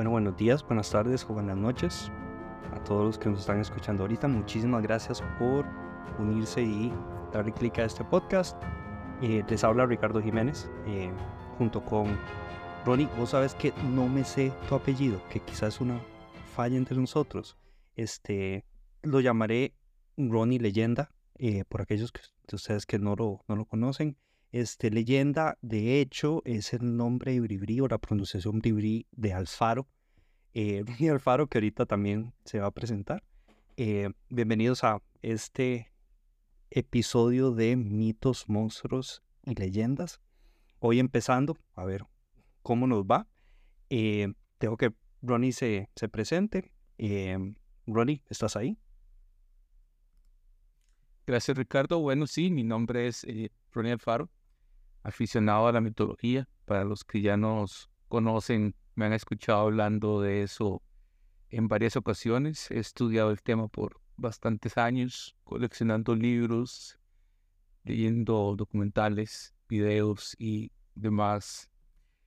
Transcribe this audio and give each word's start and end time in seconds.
Bueno, 0.00 0.12
buenos 0.12 0.34
días, 0.38 0.66
buenas 0.66 0.90
tardes 0.90 1.26
o 1.28 1.34
buenas 1.34 1.58
noches 1.58 2.10
a 2.72 2.82
todos 2.84 3.04
los 3.04 3.18
que 3.18 3.28
nos 3.28 3.40
están 3.40 3.60
escuchando 3.60 4.02
ahorita. 4.04 4.28
Muchísimas 4.28 4.82
gracias 4.82 5.22
por 5.38 5.66
unirse 6.18 6.62
y 6.62 6.90
darle 7.34 7.52
clic 7.52 7.80
a 7.80 7.84
este 7.84 8.02
podcast. 8.02 8.56
Eh, 9.20 9.44
les 9.46 9.62
habla 9.62 9.84
Ricardo 9.84 10.22
Jiménez 10.22 10.70
eh, 10.86 11.12
junto 11.58 11.84
con 11.84 12.18
Ronnie. 12.86 13.10
Vos 13.18 13.28
sabes 13.28 13.54
que 13.54 13.74
no 13.92 14.08
me 14.08 14.24
sé 14.24 14.54
tu 14.70 14.74
apellido, 14.74 15.20
que 15.28 15.40
quizás 15.40 15.74
es 15.74 15.80
una 15.82 16.00
falla 16.54 16.78
entre 16.78 16.96
nosotros. 16.96 17.58
Este, 17.94 18.64
lo 19.02 19.20
llamaré 19.20 19.74
Ronnie 20.16 20.60
Leyenda, 20.60 21.10
eh, 21.36 21.64
por 21.68 21.82
aquellos 21.82 22.10
que, 22.10 22.22
de 22.48 22.56
ustedes 22.56 22.86
que 22.86 22.98
no 22.98 23.16
lo, 23.16 23.44
no 23.48 23.54
lo 23.54 23.66
conocen. 23.66 24.16
Este, 24.52 24.90
leyenda, 24.90 25.56
de 25.62 26.00
hecho, 26.00 26.42
es 26.44 26.72
el 26.72 26.96
nombre 26.96 27.38
bribri 27.38 27.80
o 27.80 27.86
la 27.86 27.98
pronunciación 27.98 28.58
bribri 28.58 29.06
de 29.12 29.32
Alfaro. 29.32 29.86
Eh, 30.54 30.82
Ronnie 30.86 31.10
Alfaro, 31.10 31.46
que 31.46 31.58
ahorita 31.58 31.86
también 31.86 32.34
se 32.44 32.58
va 32.58 32.66
a 32.66 32.70
presentar. 32.72 33.22
Eh, 33.76 34.10
bienvenidos 34.28 34.82
a 34.82 35.00
este 35.22 35.92
episodio 36.70 37.52
de 37.52 37.76
mitos, 37.76 38.48
monstruos 38.48 39.22
y 39.46 39.54
leyendas. 39.54 40.20
Hoy 40.80 40.98
empezando, 40.98 41.56
a 41.74 41.84
ver 41.84 42.04
cómo 42.62 42.88
nos 42.88 43.04
va. 43.04 43.28
Eh, 43.88 44.32
tengo 44.58 44.76
que 44.76 44.92
Ronnie 45.22 45.52
se, 45.52 45.90
se 45.94 46.08
presente. 46.08 46.72
Eh, 46.98 47.38
Ronnie, 47.86 48.22
¿estás 48.28 48.56
ahí? 48.56 48.76
Gracias, 51.24 51.56
Ricardo. 51.56 52.00
Bueno, 52.00 52.26
sí, 52.26 52.50
mi 52.50 52.64
nombre 52.64 53.06
es 53.06 53.22
eh, 53.22 53.52
Ronnie 53.70 53.92
Alfaro, 53.92 54.28
aficionado 55.02 55.66
a 55.66 55.72
la 55.72 55.80
mitología. 55.80 56.48
Para 56.64 56.84
los 56.84 57.04
que 57.04 57.20
ya 57.20 57.36
nos 57.36 57.90
conocen, 58.08 58.74
me 58.94 59.06
han 59.06 59.12
escuchado 59.12 59.60
hablando 59.60 60.20
de 60.20 60.42
eso 60.42 60.82
en 61.48 61.68
varias 61.68 61.96
ocasiones. 61.96 62.70
He 62.70 62.78
estudiado 62.78 63.30
el 63.30 63.42
tema 63.42 63.68
por 63.68 64.00
bastantes 64.16 64.76
años, 64.76 65.36
coleccionando 65.44 66.14
libros, 66.14 66.98
leyendo 67.84 68.54
documentales, 68.56 69.54
videos 69.68 70.36
y 70.38 70.70
demás 70.94 71.70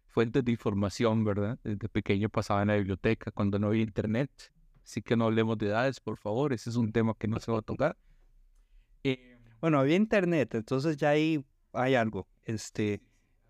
fuentes 0.08 0.44
de 0.46 0.52
información, 0.52 1.24
¿verdad? 1.24 1.60
Desde 1.64 1.90
pequeño 1.90 2.30
pasaba 2.30 2.62
en 2.62 2.68
la 2.70 2.76
biblioteca 2.76 3.32
cuando 3.32 3.60
no 3.60 3.68
había 3.68 3.84
internet. 3.84 4.32
Así 4.84 5.02
que 5.02 5.16
no 5.16 5.26
hablemos 5.26 5.58
de 5.58 5.68
edades, 5.68 6.00
por 6.00 6.18
favor. 6.18 6.54
Ese 6.54 6.70
es 6.70 6.76
un 6.76 6.92
tema 6.92 7.16
que 7.18 7.28
no 7.28 7.40
se 7.40 7.52
va 7.52 7.60
a 7.60 7.62
tocar. 7.62 7.98
Eh, 9.04 9.40
bueno, 9.62 9.80
había 9.80 9.96
internet, 9.96 10.56
entonces 10.56 10.98
ya 10.98 11.10
ahí 11.10 11.44
hay 11.74 11.96
algo. 11.96 12.28
Este, 12.44 13.02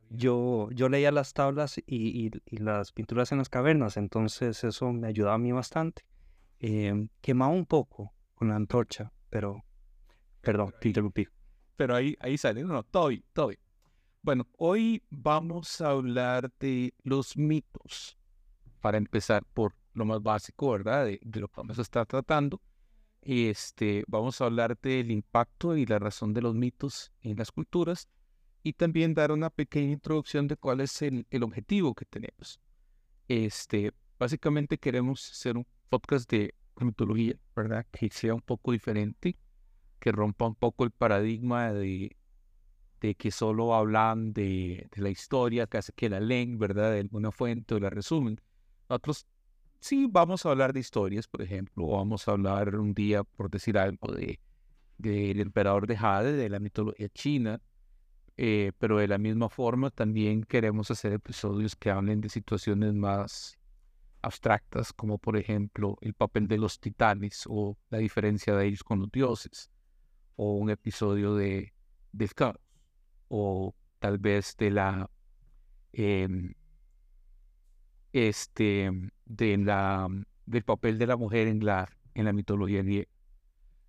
yo, 0.09 0.69
yo 0.71 0.89
leía 0.89 1.11
las 1.11 1.33
tablas 1.33 1.77
y, 1.77 1.83
y, 1.87 2.31
y, 2.45 2.57
las 2.57 2.91
pinturas 2.91 3.31
en 3.31 3.39
las 3.39 3.49
cavernas, 3.49 3.97
entonces 3.97 4.63
eso 4.63 4.91
me 4.91 5.07
ayudaba 5.07 5.35
a 5.35 5.39
mí 5.39 5.51
bastante. 5.51 6.05
Eh, 6.59 7.07
quemaba 7.21 7.51
un 7.51 7.65
poco 7.65 8.13
con 8.35 8.49
la 8.49 8.55
antorcha, 8.55 9.11
pero, 9.29 9.63
perdón, 10.41 10.73
te 10.79 10.89
interrumpí. 10.89 11.27
Pero 11.75 11.95
ahí, 11.95 12.15
ahí 12.19 12.37
sale, 12.37 12.63
no, 12.63 12.73
no, 12.73 12.83
todo 12.83 13.07
bien, 13.07 13.23
todo 13.33 13.47
bien. 13.47 13.59
Bueno, 14.21 14.47
hoy 14.57 15.03
vamos 15.09 15.81
a 15.81 15.89
hablar 15.89 16.51
de 16.59 16.93
los 17.03 17.35
mitos, 17.35 18.17
para 18.79 18.97
empezar 18.97 19.43
por 19.53 19.75
lo 19.93 20.05
más 20.05 20.21
básico, 20.21 20.71
¿verdad? 20.71 21.05
De, 21.05 21.19
de 21.23 21.39
lo 21.39 21.47
que 21.47 21.55
vamos 21.57 21.79
a 21.79 21.81
estar 21.81 22.05
tratando. 22.05 22.61
Este, 23.21 24.03
vamos 24.07 24.41
a 24.41 24.45
hablar 24.45 24.77
del 24.79 25.09
impacto 25.09 25.77
y 25.77 25.85
la 25.85 25.97
razón 25.97 26.33
de 26.33 26.41
los 26.41 26.53
mitos 26.55 27.11
en 27.21 27.37
las 27.37 27.51
culturas 27.51 28.09
y 28.63 28.73
también 28.73 29.13
dar 29.13 29.31
una 29.31 29.49
pequeña 29.49 29.91
introducción 29.91 30.47
de 30.47 30.55
cuál 30.55 30.79
es 30.79 31.01
el, 31.01 31.27
el 31.29 31.43
objetivo 31.43 31.93
que 31.93 32.05
tenemos. 32.05 32.59
Este, 33.27 33.91
básicamente 34.17 34.77
queremos 34.77 35.29
hacer 35.29 35.57
un 35.57 35.67
podcast 35.89 36.29
de 36.31 36.55
mitología, 36.79 37.35
¿verdad? 37.55 37.85
Que 37.91 38.09
sea 38.09 38.33
un 38.33 38.41
poco 38.41 38.71
diferente, 38.71 39.37
que 39.99 40.11
rompa 40.11 40.47
un 40.47 40.55
poco 40.55 40.85
el 40.85 40.91
paradigma 40.91 41.73
de, 41.73 42.15
de 43.01 43.15
que 43.15 43.31
solo 43.31 43.75
hablan 43.75 44.33
de, 44.33 44.87
de, 44.95 45.01
la 45.01 45.09
historia, 45.09 45.67
hace 45.71 45.91
que 45.93 46.09
la 46.09 46.19
leen, 46.19 46.57
¿verdad? 46.57 46.91
De 46.91 46.99
alguna 47.01 47.31
fuente 47.31 47.75
o 47.75 47.79
la 47.79 47.89
resumen. 47.89 48.39
Nosotros 48.89 49.27
sí 49.79 50.07
vamos 50.09 50.45
a 50.45 50.51
hablar 50.51 50.73
de 50.73 50.79
historias, 50.79 51.27
por 51.27 51.41
ejemplo, 51.41 51.85
o 51.85 51.97
vamos 51.97 52.27
a 52.27 52.31
hablar 52.31 52.75
un 52.75 52.93
día, 52.93 53.23
por 53.23 53.49
decir 53.49 53.77
algo, 53.77 54.13
de 54.13 54.39
del 54.97 55.41
emperador 55.41 55.87
de 55.87 55.97
Jade, 55.97 56.33
de 56.33 56.49
la 56.49 56.59
mitología 56.59 57.09
china, 57.09 57.59
eh, 58.37 58.71
pero 58.79 58.97
de 58.97 59.07
la 59.07 59.17
misma 59.17 59.49
forma 59.49 59.89
también 59.91 60.43
queremos 60.43 60.89
hacer 60.91 61.13
episodios 61.13 61.75
que 61.75 61.89
hablen 61.89 62.21
de 62.21 62.29
situaciones 62.29 62.93
más 62.93 63.57
abstractas, 64.21 64.93
como 64.93 65.17
por 65.17 65.37
ejemplo 65.37 65.97
el 66.01 66.13
papel 66.13 66.47
de 66.47 66.57
los 66.57 66.79
titanes 66.79 67.43
o 67.47 67.77
la 67.89 67.97
diferencia 67.97 68.55
de 68.55 68.67
ellos 68.67 68.83
con 68.83 68.99
los 68.99 69.11
dioses, 69.11 69.69
o 70.35 70.53
un 70.55 70.69
episodio 70.69 71.35
de, 71.35 71.73
de 72.11 72.27
Scar 72.27 72.59
o 73.27 73.75
tal 73.99 74.17
vez 74.17 74.55
de 74.57 74.71
la 74.71 75.09
eh, 75.93 76.27
este 78.13 78.91
de 79.25 79.57
la 79.57 80.07
del 80.45 80.63
papel 80.63 80.97
de 80.97 81.07
la 81.07 81.17
mujer 81.17 81.47
en 81.47 81.65
la 81.65 81.89
en 82.15 82.25
la 82.25 82.33
mitología 82.33 82.83
griega. 82.83 83.09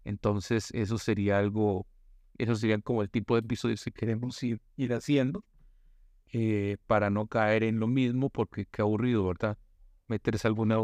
Entonces, 0.04 0.70
eso 0.72 0.98
sería 0.98 1.38
algo, 1.38 1.86
eso 2.38 2.54
sería 2.54 2.78
como 2.80 3.02
el 3.02 3.10
tipo 3.10 3.34
de 3.34 3.40
episodios 3.40 3.84
que 3.84 3.92
queremos 3.92 4.42
ir, 4.42 4.60
ir 4.76 4.92
haciendo 4.92 5.44
eh, 6.32 6.78
para 6.86 7.10
no 7.10 7.26
caer 7.26 7.62
en 7.62 7.78
lo 7.78 7.86
mismo, 7.86 8.30
porque 8.30 8.66
qué 8.66 8.82
aburrido, 8.82 9.26
¿verdad? 9.26 9.56
Meterse 10.08 10.48
alguna 10.48 10.78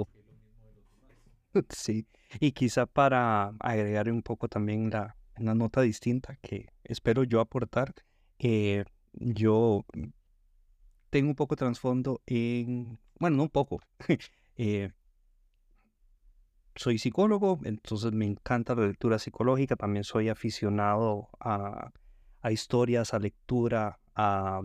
Sí, 1.70 2.06
y 2.38 2.52
quizá 2.52 2.86
para 2.86 3.52
agregar 3.58 4.10
un 4.10 4.22
poco 4.22 4.48
también 4.48 4.90
la, 4.90 5.16
una 5.36 5.54
nota 5.54 5.80
distinta 5.80 6.36
que 6.36 6.68
espero 6.84 7.24
yo 7.24 7.40
aportar, 7.40 7.92
eh, 8.38 8.84
yo 9.12 9.84
tengo 11.10 11.30
un 11.30 11.36
poco 11.36 11.56
de 11.56 11.60
trasfondo 11.60 12.22
en, 12.26 12.98
bueno, 13.18 13.38
no 13.38 13.42
un 13.44 13.48
poco, 13.48 13.80
eh, 14.56 14.92
soy 16.76 16.98
psicólogo, 16.98 17.60
entonces 17.64 18.12
me 18.12 18.26
encanta 18.26 18.74
la 18.74 18.86
lectura 18.86 19.18
psicológica, 19.18 19.76
también 19.76 20.04
soy 20.04 20.28
aficionado 20.28 21.28
a, 21.40 21.92
a 22.40 22.52
historias, 22.52 23.14
a 23.14 23.18
lectura, 23.18 24.00
a, 24.14 24.60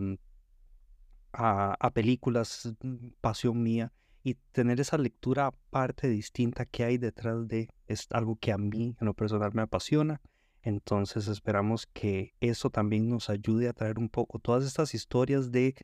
a, 1.32 1.76
a, 1.78 1.90
películas, 1.90 2.74
pasión 3.20 3.62
mía, 3.62 3.92
y 4.22 4.34
tener 4.52 4.80
esa 4.80 4.98
lectura 4.98 5.46
aparte 5.46 6.08
distinta 6.08 6.64
que 6.64 6.84
hay 6.84 6.98
detrás 6.98 7.46
de 7.46 7.68
es 7.86 8.08
algo 8.10 8.36
que 8.36 8.52
a 8.52 8.58
mí 8.58 8.96
en 9.00 9.06
lo 9.06 9.14
personal 9.14 9.52
me 9.54 9.62
apasiona. 9.62 10.20
Entonces 10.62 11.28
esperamos 11.28 11.86
que 11.86 12.34
eso 12.40 12.70
también 12.70 13.08
nos 13.08 13.30
ayude 13.30 13.68
a 13.68 13.72
traer 13.72 14.00
un 14.00 14.08
poco 14.08 14.40
todas 14.40 14.64
estas 14.64 14.94
historias 14.94 15.52
de 15.52 15.76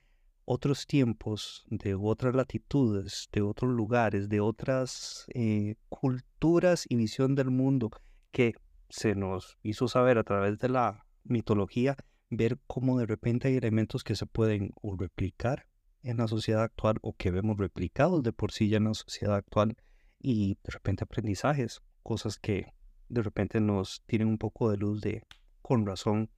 otros 0.45 0.87
tiempos, 0.87 1.65
de 1.69 1.95
otras 1.95 2.35
latitudes, 2.35 3.29
de 3.33 3.43
otros 3.43 3.73
lugares, 3.73 4.29
de 4.29 4.41
otras 4.41 5.27
eh, 5.35 5.77
culturas 5.89 6.85
y 6.89 6.97
visión 6.97 7.35
del 7.35 7.51
mundo 7.51 7.91
que 8.31 8.55
se 8.89 9.15
nos 9.15 9.59
hizo 9.63 9.89
saber 9.89 10.19
a 10.19 10.25
través 10.25 10.59
de 10.59 10.69
la 10.69 11.07
mitología, 11.25 11.97
ver 12.31 12.59
cómo 12.67 12.99
de 12.99 13.07
repente 13.07 13.49
hay 13.49 13.57
elementos 13.57 14.05
que 14.05 14.17
se 14.17 14.27
pueden 14.27 14.73
replicar 14.99 15.67
en 16.03 16.17
la 16.17 16.27
sociedad 16.27 16.63
actual 16.63 16.97
o 17.03 17.15
que 17.15 17.31
vemos 17.31 17.59
replicados 17.59 18.23
de 18.23 18.33
por 18.33 18.53
sí 18.53 18.69
ya 18.69 18.79
en 18.79 18.85
la 18.85 18.95
sociedad 18.95 19.37
actual 19.37 19.77
y 20.19 20.59
de 20.65 20.71
repente 20.71 21.05
aprendizajes, 21.05 21.83
cosas 22.03 22.39
que 22.39 22.75
de 23.09 23.23
repente 23.23 23.61
nos 23.61 24.03
tienen 24.07 24.29
un 24.29 24.39
poco 24.39 24.71
de 24.71 24.79
luz 24.79 25.01
de 25.01 25.23
con 25.61 25.87
razón 25.87 26.31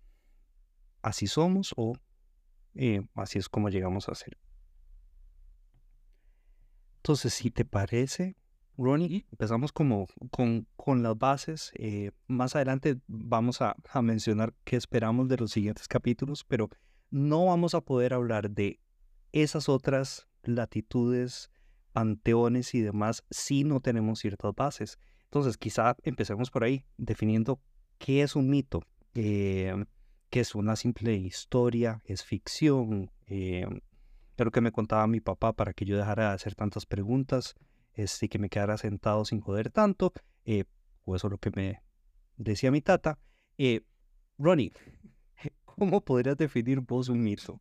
así 1.02 1.26
somos 1.26 1.72
o 1.76 1.94
eh, 2.74 3.06
así 3.14 3.38
es 3.38 3.48
como 3.48 3.68
llegamos 3.68 4.08
a 4.08 4.14
ser. 4.14 4.38
Entonces, 6.96 7.34
si 7.34 7.50
te 7.50 7.64
parece, 7.64 8.36
Ronnie, 8.76 9.26
empezamos 9.30 9.72
como 9.72 10.06
con, 10.30 10.66
con 10.76 11.02
las 11.02 11.18
bases. 11.18 11.70
Eh, 11.74 12.12
más 12.26 12.56
adelante 12.56 12.98
vamos 13.06 13.60
a, 13.60 13.76
a 13.90 14.02
mencionar 14.02 14.54
qué 14.64 14.76
esperamos 14.76 15.28
de 15.28 15.36
los 15.36 15.52
siguientes 15.52 15.86
capítulos, 15.86 16.44
pero 16.44 16.70
no 17.10 17.46
vamos 17.46 17.74
a 17.74 17.82
poder 17.82 18.14
hablar 18.14 18.50
de 18.50 18.80
esas 19.32 19.68
otras 19.68 20.28
latitudes, 20.42 21.50
panteones 21.92 22.74
y 22.74 22.80
demás 22.80 23.24
si 23.30 23.64
no 23.64 23.80
tenemos 23.80 24.20
ciertas 24.20 24.54
bases. 24.54 24.98
Entonces, 25.24 25.56
quizá 25.56 25.96
empecemos 26.02 26.50
por 26.50 26.64
ahí, 26.64 26.84
definiendo 26.96 27.60
qué 27.98 28.22
es 28.22 28.36
un 28.36 28.48
mito, 28.48 28.82
eh, 29.14 29.84
qué 30.34 30.40
es 30.40 30.56
una 30.56 30.74
simple 30.74 31.14
historia, 31.14 32.02
es 32.06 32.24
ficción. 32.24 33.12
Eh, 33.28 33.68
lo 34.36 34.50
que 34.50 34.60
me 34.60 34.72
contaba 34.72 35.06
mi 35.06 35.20
papá 35.20 35.52
para 35.52 35.72
que 35.72 35.84
yo 35.84 35.96
dejara 35.96 36.30
de 36.30 36.34
hacer 36.34 36.56
tantas 36.56 36.86
preguntas 36.86 37.54
este, 37.92 38.26
y 38.26 38.28
que 38.28 38.40
me 38.40 38.48
quedara 38.48 38.76
sentado 38.76 39.24
sin 39.24 39.40
joder 39.40 39.70
tanto, 39.70 40.12
eh, 40.44 40.64
o 41.04 41.14
eso 41.14 41.28
es 41.28 41.30
lo 41.30 41.38
que 41.38 41.52
me 41.54 41.84
decía 42.36 42.72
mi 42.72 42.80
tata. 42.80 43.16
Eh, 43.58 43.82
Ronnie, 44.36 44.72
¿cómo 45.64 46.00
podrías 46.00 46.36
definir 46.36 46.80
vos 46.80 47.08
un 47.08 47.22
mito? 47.22 47.60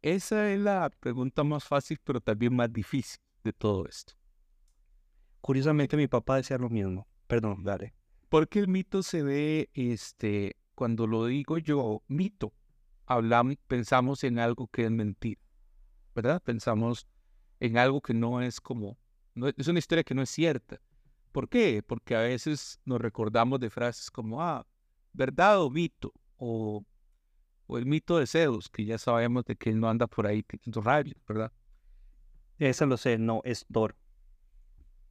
Esa 0.00 0.48
es 0.48 0.60
la 0.60 0.90
pregunta 1.00 1.42
más 1.42 1.64
fácil, 1.64 1.98
pero 2.04 2.20
también 2.20 2.54
más 2.54 2.72
difícil, 2.72 3.18
de 3.42 3.52
todo 3.52 3.88
esto. 3.88 4.12
Curiosamente 5.40 5.96
mi 5.96 6.06
papá 6.06 6.36
decía 6.36 6.56
lo 6.56 6.70
mismo. 6.70 7.08
Perdón, 7.26 7.64
dale. 7.64 7.94
Porque 8.28 8.60
el 8.60 8.68
mito 8.68 9.02
se 9.02 9.24
ve, 9.24 9.70
este, 9.74 10.54
cuando 10.74 11.06
lo 11.06 11.26
digo 11.26 11.58
yo, 11.58 12.02
mito, 12.08 12.52
hablamos, 13.06 13.56
pensamos 13.66 14.24
en 14.24 14.38
algo 14.38 14.68
que 14.68 14.84
es 14.84 14.90
mentira, 14.90 15.40
¿verdad? 16.14 16.42
Pensamos 16.42 17.06
en 17.60 17.78
algo 17.78 18.00
que 18.00 18.14
no 18.14 18.40
es 18.40 18.60
como, 18.60 18.98
no, 19.34 19.48
es 19.48 19.68
una 19.68 19.78
historia 19.78 20.04
que 20.04 20.14
no 20.14 20.22
es 20.22 20.30
cierta. 20.30 20.80
¿Por 21.30 21.48
qué? 21.48 21.82
Porque 21.82 22.14
a 22.14 22.20
veces 22.20 22.80
nos 22.84 23.00
recordamos 23.00 23.60
de 23.60 23.70
frases 23.70 24.10
como, 24.10 24.42
ah, 24.42 24.66
verdad 25.12 25.62
o 25.62 25.70
mito, 25.70 26.12
o, 26.36 26.84
o 27.66 27.78
el 27.78 27.86
mito 27.86 28.18
de 28.18 28.26
Zeus, 28.26 28.68
que 28.68 28.84
ya 28.84 28.98
sabemos 28.98 29.44
de 29.44 29.56
que 29.56 29.70
él 29.70 29.80
no 29.80 29.88
anda 29.88 30.06
por 30.06 30.26
ahí 30.26 30.42
tirando 30.42 30.80
rayos, 30.80 31.16
¿verdad? 31.26 31.52
Eso 32.58 32.86
lo 32.86 32.96
sé, 32.96 33.18
no, 33.18 33.40
es 33.44 33.66
Thor. 33.72 33.96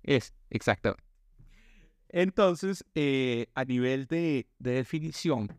Es, 0.03 0.33
exactamente. 0.49 1.10
Entonces, 2.13 2.83
eh, 2.93 3.47
a 3.55 3.63
nivel 3.63 4.05
de, 4.05 4.45
de, 4.59 4.71
definición, 4.71 5.57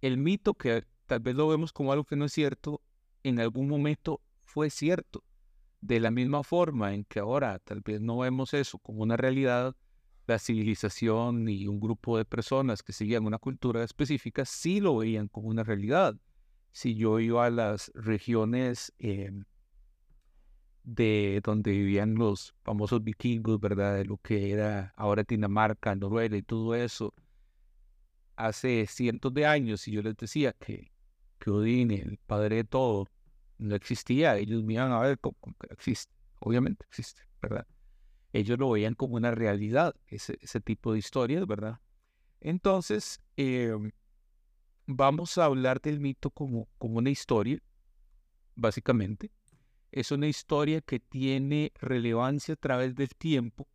el 0.00 0.18
mito 0.18 0.54
que 0.54 0.84
tal 1.06 1.20
vez 1.20 1.36
lo 1.36 1.46
vemos 1.46 1.72
como 1.72 1.92
algo 1.92 2.04
que 2.04 2.16
no 2.16 2.24
es 2.24 2.32
cierto, 2.32 2.82
en 3.22 3.38
algún 3.38 3.68
momento 3.68 4.20
fue 4.42 4.70
cierto. 4.70 5.22
De 5.80 6.00
la 6.00 6.10
misma 6.10 6.42
forma 6.42 6.92
en 6.94 7.04
que 7.04 7.20
ahora 7.20 7.60
tal 7.60 7.80
vez 7.82 8.00
no 8.00 8.18
vemos 8.18 8.52
eso 8.54 8.80
como 8.80 9.04
una 9.04 9.16
realidad, 9.16 9.76
la 10.26 10.40
civilización 10.40 11.48
y 11.48 11.68
un 11.68 11.78
grupo 11.78 12.18
de 12.18 12.24
personas 12.24 12.82
que 12.82 12.92
seguían 12.92 13.24
una 13.24 13.38
cultura 13.38 13.84
específica 13.84 14.44
sí 14.44 14.80
lo 14.80 14.96
veían 14.96 15.28
como 15.28 15.48
una 15.48 15.62
realidad. 15.62 16.16
Si 16.72 16.96
yo 16.96 17.20
iba 17.20 17.46
a 17.46 17.50
las 17.50 17.92
regiones 17.94 18.92
eh, 18.98 19.30
de 20.94 21.42
donde 21.44 21.72
vivían 21.72 22.14
los 22.14 22.54
famosos 22.62 23.04
vikingos, 23.04 23.60
¿verdad? 23.60 23.96
De 23.96 24.06
lo 24.06 24.16
que 24.16 24.52
era 24.52 24.94
ahora 24.96 25.22
Dinamarca, 25.22 25.94
Noruega 25.94 26.36
y 26.36 26.42
todo 26.42 26.74
eso, 26.74 27.14
hace 28.36 28.86
cientos 28.86 29.34
de 29.34 29.44
años, 29.44 29.86
y 29.86 29.92
yo 29.92 30.02
les 30.02 30.16
decía 30.16 30.54
que, 30.54 30.90
que 31.38 31.50
Odín, 31.50 31.90
el 31.90 32.18
padre 32.26 32.56
de 32.56 32.64
todo, 32.64 33.06
no 33.58 33.74
existía, 33.74 34.38
ellos 34.38 34.64
me 34.64 34.78
a 34.78 34.98
ver 35.00 35.18
como, 35.18 35.36
que 35.60 35.74
existe, 35.74 36.14
obviamente 36.40 36.86
existe, 36.86 37.20
¿verdad? 37.42 37.66
Ellos 38.32 38.58
lo 38.58 38.70
veían 38.70 38.94
como 38.94 39.16
una 39.16 39.32
realidad, 39.32 39.94
ese, 40.06 40.38
ese 40.40 40.60
tipo 40.60 40.94
de 40.94 41.00
historias, 41.00 41.46
¿verdad? 41.46 41.80
Entonces, 42.40 43.20
em, 43.36 43.90
vamos 44.86 45.36
a 45.36 45.44
hablar 45.44 45.82
del 45.82 46.00
mito 46.00 46.30
como, 46.30 46.66
como 46.78 46.96
una 46.98 47.10
historia, 47.10 47.58
básicamente, 48.54 49.30
es 49.90 50.12
una 50.12 50.26
historia 50.26 50.80
que 50.80 51.00
tiene 51.00 51.72
relevancia 51.80 52.54
a 52.54 52.56
través 52.56 52.94
del 52.94 53.08
tiempo, 53.10 53.68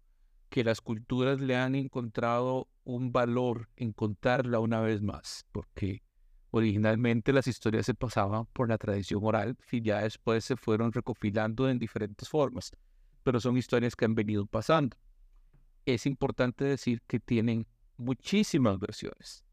que 0.49 0.63
las 0.63 0.81
culturas 0.81 1.41
le 1.41 1.55
han 1.55 1.75
encontrado 1.75 2.69
un 2.83 3.11
valor 3.11 3.69
en 3.75 3.91
contarla 3.91 4.59
una 4.59 4.81
vez 4.81 5.01
más, 5.01 5.45
porque 5.51 6.03
originalmente 6.51 7.33
las 7.33 7.47
historias 7.47 7.87
se 7.87 7.95
pasaban 7.95 8.45
por 8.53 8.69
la 8.69 8.77
tradición 8.77 9.21
oral 9.23 9.57
y 9.71 9.81
ya 9.81 10.01
después 10.01 10.45
se 10.45 10.55
fueron 10.55 10.91
recopilando 10.91 11.67
en 11.69 11.79
diferentes 11.79 12.29
formas, 12.29 12.71
pero 13.23 13.39
son 13.39 13.57
historias 13.57 13.95
que 13.95 14.05
han 14.05 14.13
venido 14.13 14.45
pasando. 14.45 14.95
Es 15.85 16.05
importante 16.05 16.63
decir 16.65 17.01
que 17.07 17.19
tienen 17.19 17.65
muchísimas 17.97 18.79
versiones. 18.79 19.43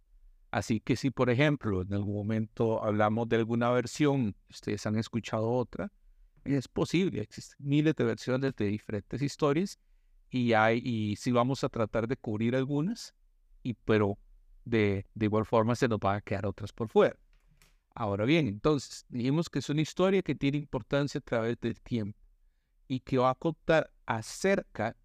Así 0.50 0.80
que 0.80 0.96
si, 0.96 1.10
por 1.10 1.30
ejemplo, 1.30 1.82
en 1.82 1.94
algún 1.94 2.14
momento 2.14 2.84
hablamos 2.84 3.28
de 3.28 3.36
alguna 3.36 3.70
versión, 3.70 4.34
ustedes 4.50 4.84
han 4.84 4.98
escuchado 4.98 5.48
otra, 5.48 5.92
es 6.44 6.68
posible, 6.68 7.20
existen 7.20 7.56
miles 7.66 7.94
de 7.96 8.04
versiones 8.04 8.54
de 8.56 8.66
diferentes 8.66 9.20
historias 9.22 9.78
y 10.30 10.52
hay, 10.52 10.80
y 10.84 11.16
sí 11.16 11.32
vamos 11.32 11.64
a 11.64 11.68
tratar 11.68 12.06
de 12.06 12.16
cubrir 12.16 12.54
algunas, 12.54 13.14
y, 13.62 13.74
pero 13.74 14.18
de, 14.64 15.06
de 15.14 15.26
igual 15.26 15.44
forma 15.44 15.74
se 15.74 15.88
nos 15.88 15.98
van 15.98 16.16
a 16.16 16.20
quedar 16.20 16.46
otras 16.46 16.72
por 16.72 16.88
fuera. 16.88 17.16
Ahora 17.94 18.24
bien, 18.24 18.46
entonces, 18.46 19.04
dijimos 19.08 19.48
que 19.50 19.58
es 19.58 19.68
una 19.68 19.80
historia 19.80 20.22
que 20.22 20.34
tiene 20.34 20.58
importancia 20.58 21.18
a 21.18 21.22
través 21.22 21.58
del 21.60 21.80
tiempo 21.80 22.18
y 22.86 23.00
que 23.00 23.18
va 23.18 23.30
a 23.30 23.34
contar 23.34 23.90
acerca 24.06 24.96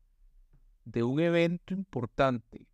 de 0.85 1.03
un 1.03 1.19
evento 1.19 1.73
importante 1.73 2.67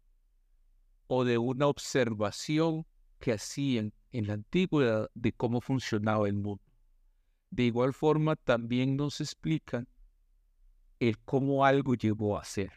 o 1.08 1.24
de 1.24 1.38
una 1.38 1.68
observación 1.68 2.86
que 3.20 3.34
hacían 3.34 3.94
en 4.12 4.28
la 4.28 4.34
antigüedad 4.34 5.10
de 5.14 5.32
cómo 5.32 5.62
funcionaba 5.62 6.28
el 6.28 6.36
mundo. 6.36 6.62
De 7.52 7.64
igual 7.64 7.94
forma, 7.94 8.36
también 8.38 8.96
nos 8.96 9.20
explican 9.20 9.88
el 11.00 11.20
cómo 11.20 11.66
algo 11.66 11.96
llegó 11.96 12.40
a 12.40 12.46
ser. 12.46 12.72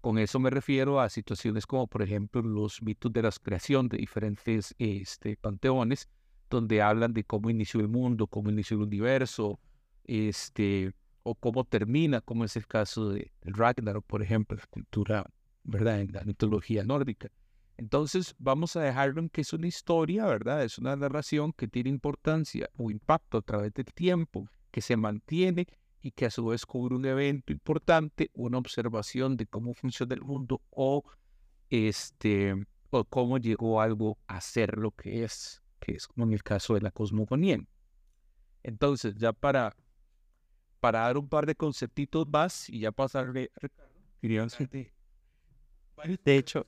Con 0.00 0.18
eso 0.18 0.40
me 0.40 0.48
refiero 0.48 0.98
a 0.98 1.10
situaciones 1.10 1.66
como, 1.66 1.86
por 1.86 2.00
ejemplo, 2.00 2.40
los 2.40 2.80
mitos 2.82 3.12
de 3.12 3.22
la 3.22 3.30
creación 3.30 3.88
de 3.88 3.98
diferentes 3.98 4.74
este, 4.78 5.36
panteones, 5.36 6.08
donde 6.48 6.80
hablan 6.80 7.12
de 7.12 7.24
cómo 7.24 7.50
inició 7.50 7.80
el 7.80 7.88
mundo, 7.88 8.26
cómo 8.26 8.50
inició 8.50 8.78
el 8.78 8.84
universo, 8.84 9.60
este, 10.04 10.94
o 11.22 11.34
cómo 11.34 11.64
termina, 11.64 12.22
como 12.22 12.44
es 12.44 12.56
el 12.56 12.66
caso 12.66 13.10
de 13.10 13.30
Ragnarok, 13.42 14.06
por 14.06 14.22
ejemplo, 14.22 14.56
la 14.56 14.66
cultura, 14.66 15.26
¿verdad?, 15.64 16.00
en 16.00 16.12
la 16.12 16.24
mitología 16.24 16.82
nórdica. 16.84 17.30
Entonces 17.80 18.34
vamos 18.38 18.76
a 18.76 18.82
dejarlo 18.82 19.22
en 19.22 19.30
que 19.30 19.40
es 19.40 19.54
una 19.54 19.66
historia, 19.66 20.26
¿verdad? 20.26 20.62
Es 20.64 20.76
una 20.76 20.94
narración 20.96 21.54
que 21.54 21.66
tiene 21.66 21.88
importancia 21.88 22.68
o 22.76 22.90
impacto 22.90 23.38
a 23.38 23.40
través 23.40 23.72
del 23.72 23.86
tiempo, 23.86 24.50
que 24.70 24.82
se 24.82 24.98
mantiene 24.98 25.66
y 26.02 26.10
que 26.10 26.26
a 26.26 26.30
su 26.30 26.44
vez 26.44 26.66
cubre 26.66 26.94
un 26.94 27.06
evento 27.06 27.54
importante, 27.54 28.30
una 28.34 28.58
observación 28.58 29.38
de 29.38 29.46
cómo 29.46 29.72
funciona 29.72 30.14
el 30.14 30.20
mundo 30.20 30.60
o 30.68 31.04
este 31.70 32.54
o 32.90 33.04
cómo 33.04 33.38
llegó 33.38 33.80
algo 33.80 34.18
a 34.26 34.42
ser 34.42 34.76
lo 34.76 34.90
que 34.90 35.24
es, 35.24 35.62
que 35.78 35.92
es 35.92 36.06
como 36.06 36.26
en 36.26 36.34
el 36.34 36.42
caso 36.42 36.74
de 36.74 36.82
la 36.82 36.90
cosmogonía. 36.90 37.60
Entonces, 38.62 39.14
ya 39.14 39.32
para, 39.32 39.74
para 40.80 41.00
dar 41.00 41.16
un 41.16 41.30
par 41.30 41.46
de 41.46 41.54
conceptitos 41.54 42.28
más 42.28 42.68
y 42.68 42.80
ya 42.80 42.92
pasarle 42.92 43.50
a 43.56 43.60
Ricardo, 43.60 43.94
de 46.24 46.36
hecho, 46.36 46.66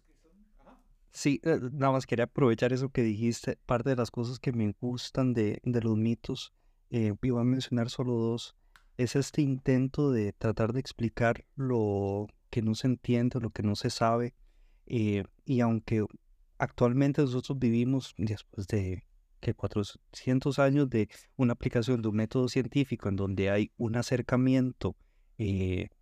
Sí, 1.13 1.41
eh, 1.45 1.59
nada 1.73 1.93
más 1.93 2.07
quería 2.07 2.25
aprovechar 2.25 2.73
eso 2.73 2.89
que 2.89 3.03
dijiste. 3.03 3.59
Parte 3.67 3.91
de 3.91 3.97
las 3.97 4.11
cosas 4.11 4.39
que 4.39 4.53
me 4.53 4.75
gustan 4.81 5.35
de, 5.35 5.61
de 5.63 5.83
los 5.83 5.97
mitos, 5.97 6.55
eh, 6.91 7.15
iba 7.23 7.41
a 7.41 7.45
mencionar 7.45 7.91
solo 7.91 8.15
dos, 8.15 8.57
es 8.97 9.15
este 9.15 9.43
intento 9.43 10.11
de 10.11 10.33
tratar 10.33 10.73
de 10.73 10.81
explicar 10.81 11.45
lo 11.55 12.29
que 12.51 12.63
no 12.63 12.75
se 12.75 12.87
entiende, 12.87 13.41
lo 13.41 13.51
que 13.51 13.63
no 13.63 13.77
se 13.77 13.91
sabe. 13.91 14.35
Eh, 14.87 15.25
y 15.45 15.61
aunque 15.61 16.07
actualmente 16.59 17.21
nosotros 17.21 17.59
vivimos 17.59 18.15
después 18.17 18.67
de 18.69 19.05
que 19.41 19.55
400 19.55 20.59
años 20.59 20.89
de 20.89 21.09
una 21.37 21.53
aplicación 21.53 22.01
de 22.01 22.09
un 22.09 22.17
método 22.17 22.49
científico 22.49 23.09
en 23.09 23.17
donde 23.17 23.51
hay 23.51 23.71
un 23.77 23.97
acercamiento 23.97 24.97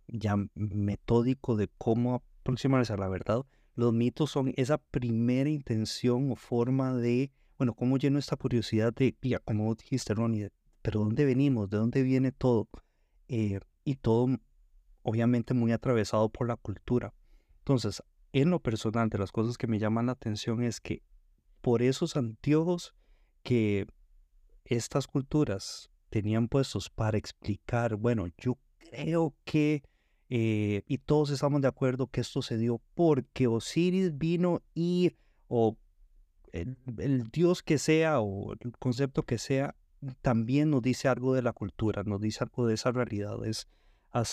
ya 0.07 0.35
metódico 0.53 1.55
de 1.55 1.67
cómo 1.79 2.23
aproximarse 2.43 2.93
a 2.93 2.97
la 2.97 3.07
verdad, 3.09 3.43
los 3.75 3.93
mitos 3.93 4.31
son 4.31 4.53
esa 4.57 4.77
primera 4.77 5.49
intención 5.49 6.31
o 6.31 6.35
forma 6.35 6.95
de, 6.95 7.31
bueno, 7.57 7.73
cómo 7.73 7.97
lleno 7.97 8.19
esta 8.19 8.35
curiosidad 8.35 8.93
de, 8.93 9.15
ya, 9.21 9.39
como 9.39 9.73
dijiste, 9.75 10.13
Ronnie, 10.13 10.49
pero 10.81 11.01
¿dónde 11.01 11.25
venimos? 11.25 11.69
¿De 11.69 11.77
dónde 11.77 12.03
viene 12.03 12.31
todo? 12.31 12.69
Eh, 13.27 13.59
y 13.83 13.95
todo, 13.95 14.27
obviamente, 15.03 15.53
muy 15.53 15.71
atravesado 15.71 16.29
por 16.29 16.47
la 16.47 16.57
cultura. 16.57 17.13
Entonces, 17.59 18.03
en 18.33 18.49
lo 18.49 18.59
personal, 18.59 19.09
de 19.09 19.17
las 19.17 19.31
cosas 19.31 19.57
que 19.57 19.67
me 19.67 19.79
llaman 19.79 20.07
la 20.07 20.13
atención 20.13 20.63
es 20.63 20.79
que 20.79 21.03
por 21.61 21.81
esos 21.81 22.15
anteojos 22.15 22.95
que 23.43 23.87
estas 24.65 25.07
culturas 25.07 25.89
tenían 26.09 26.47
puestos 26.47 26.89
para 26.89 27.17
explicar, 27.17 27.95
bueno, 27.95 28.27
yo 28.37 28.57
creo 28.77 29.35
que 29.45 29.83
eh, 30.33 30.83
y 30.87 30.99
todos 30.99 31.29
estamos 31.29 31.61
de 31.61 31.67
acuerdo 31.67 32.07
que 32.07 32.21
esto 32.21 32.41
se 32.41 32.57
dio 32.57 32.79
porque 32.93 33.47
Osiris 33.47 34.17
vino 34.17 34.61
y, 34.73 35.17
o 35.49 35.77
el, 36.53 36.77
dios 37.33 37.61
que 37.61 37.77
sea, 37.77 38.21
o 38.21 38.53
el 38.53 38.71
concepto 38.79 39.23
que 39.23 39.37
sea, 39.37 39.75
también 40.21 40.69
nos 40.69 40.81
dice 40.81 41.09
algo 41.09 41.33
de 41.33 41.41
la 41.41 41.51
cultura, 41.51 42.03
nos 42.05 42.21
dice 42.21 42.45
algo 42.45 42.65
de 42.65 42.75
esa 42.75 42.93
realidad. 42.93 43.35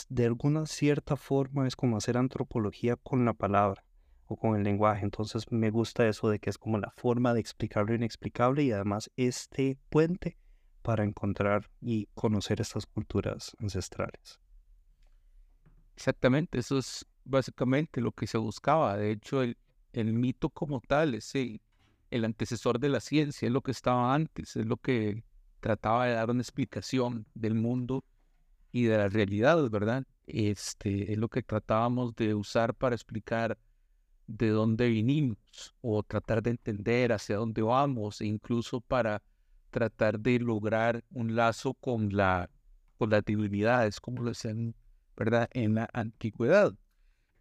De 0.08 0.24
alguna 0.24 0.66
cierta 0.66 1.16
forma 1.16 1.66
es 1.66 1.74
como 1.74 1.96
hacer 1.96 2.16
antropología 2.16 2.94
con 2.94 3.24
la 3.24 3.32
palabra 3.32 3.84
o 4.26 4.36
con 4.36 4.54
el 4.54 4.62
lenguaje. 4.62 5.02
Entonces 5.02 5.50
me 5.50 5.70
gusta 5.70 6.06
eso 6.06 6.28
de 6.28 6.38
que 6.38 6.50
es 6.50 6.58
como 6.58 6.78
la 6.78 6.92
forma 6.92 7.34
de 7.34 7.40
explicar 7.40 7.86
lo 7.88 7.94
inexplicable 7.96 8.62
y 8.62 8.70
además 8.70 9.10
este 9.16 9.76
puente 9.90 10.38
para 10.82 11.02
encontrar 11.02 11.68
y 11.80 12.06
conocer 12.14 12.60
estas 12.60 12.86
culturas 12.86 13.56
ancestrales. 13.58 14.38
Exactamente, 15.98 16.60
eso 16.60 16.78
es 16.78 17.04
básicamente 17.24 18.00
lo 18.00 18.12
que 18.12 18.28
se 18.28 18.38
buscaba. 18.38 18.96
De 18.96 19.10
hecho, 19.10 19.42
el, 19.42 19.56
mito 19.92 20.48
como 20.48 20.80
tal 20.80 21.14
es 21.16 21.34
el, 21.34 21.60
antecesor 22.24 22.78
de 22.78 22.88
la 22.88 23.00
ciencia, 23.00 23.46
es 23.46 23.52
lo 23.52 23.62
que 23.62 23.72
estaba 23.72 24.14
antes, 24.14 24.54
es 24.54 24.64
lo 24.64 24.76
que 24.76 25.24
trataba 25.58 26.06
de 26.06 26.12
dar 26.12 26.30
una 26.30 26.40
explicación 26.40 27.26
del 27.34 27.54
mundo 27.56 28.04
y 28.70 28.84
de 28.84 28.96
las 28.96 29.12
realidades, 29.12 29.68
¿verdad? 29.70 30.04
Este 30.28 31.12
es 31.12 31.18
lo 31.18 31.28
que 31.28 31.42
tratábamos 31.42 32.14
de 32.14 32.32
usar 32.32 32.76
para 32.76 32.94
explicar 32.94 33.58
de 34.28 34.50
dónde 34.50 34.88
vinimos 34.90 35.74
o 35.80 36.04
tratar 36.04 36.44
de 36.44 36.50
entender 36.50 37.12
hacia 37.12 37.38
dónde 37.38 37.62
vamos 37.62 38.20
e 38.20 38.26
incluso 38.26 38.80
para 38.80 39.20
tratar 39.70 40.20
de 40.20 40.38
lograr 40.38 41.02
un 41.10 41.34
lazo 41.34 41.74
con 41.74 42.10
la 42.16 42.48
con 42.98 43.10
las 43.10 43.24
divinidades 43.24 44.00
como 44.00 44.22
lo 44.22 44.30
decían 44.30 44.74
verdad 45.18 45.48
en 45.52 45.75
la 45.75 45.88
antigüedad. 45.92 46.75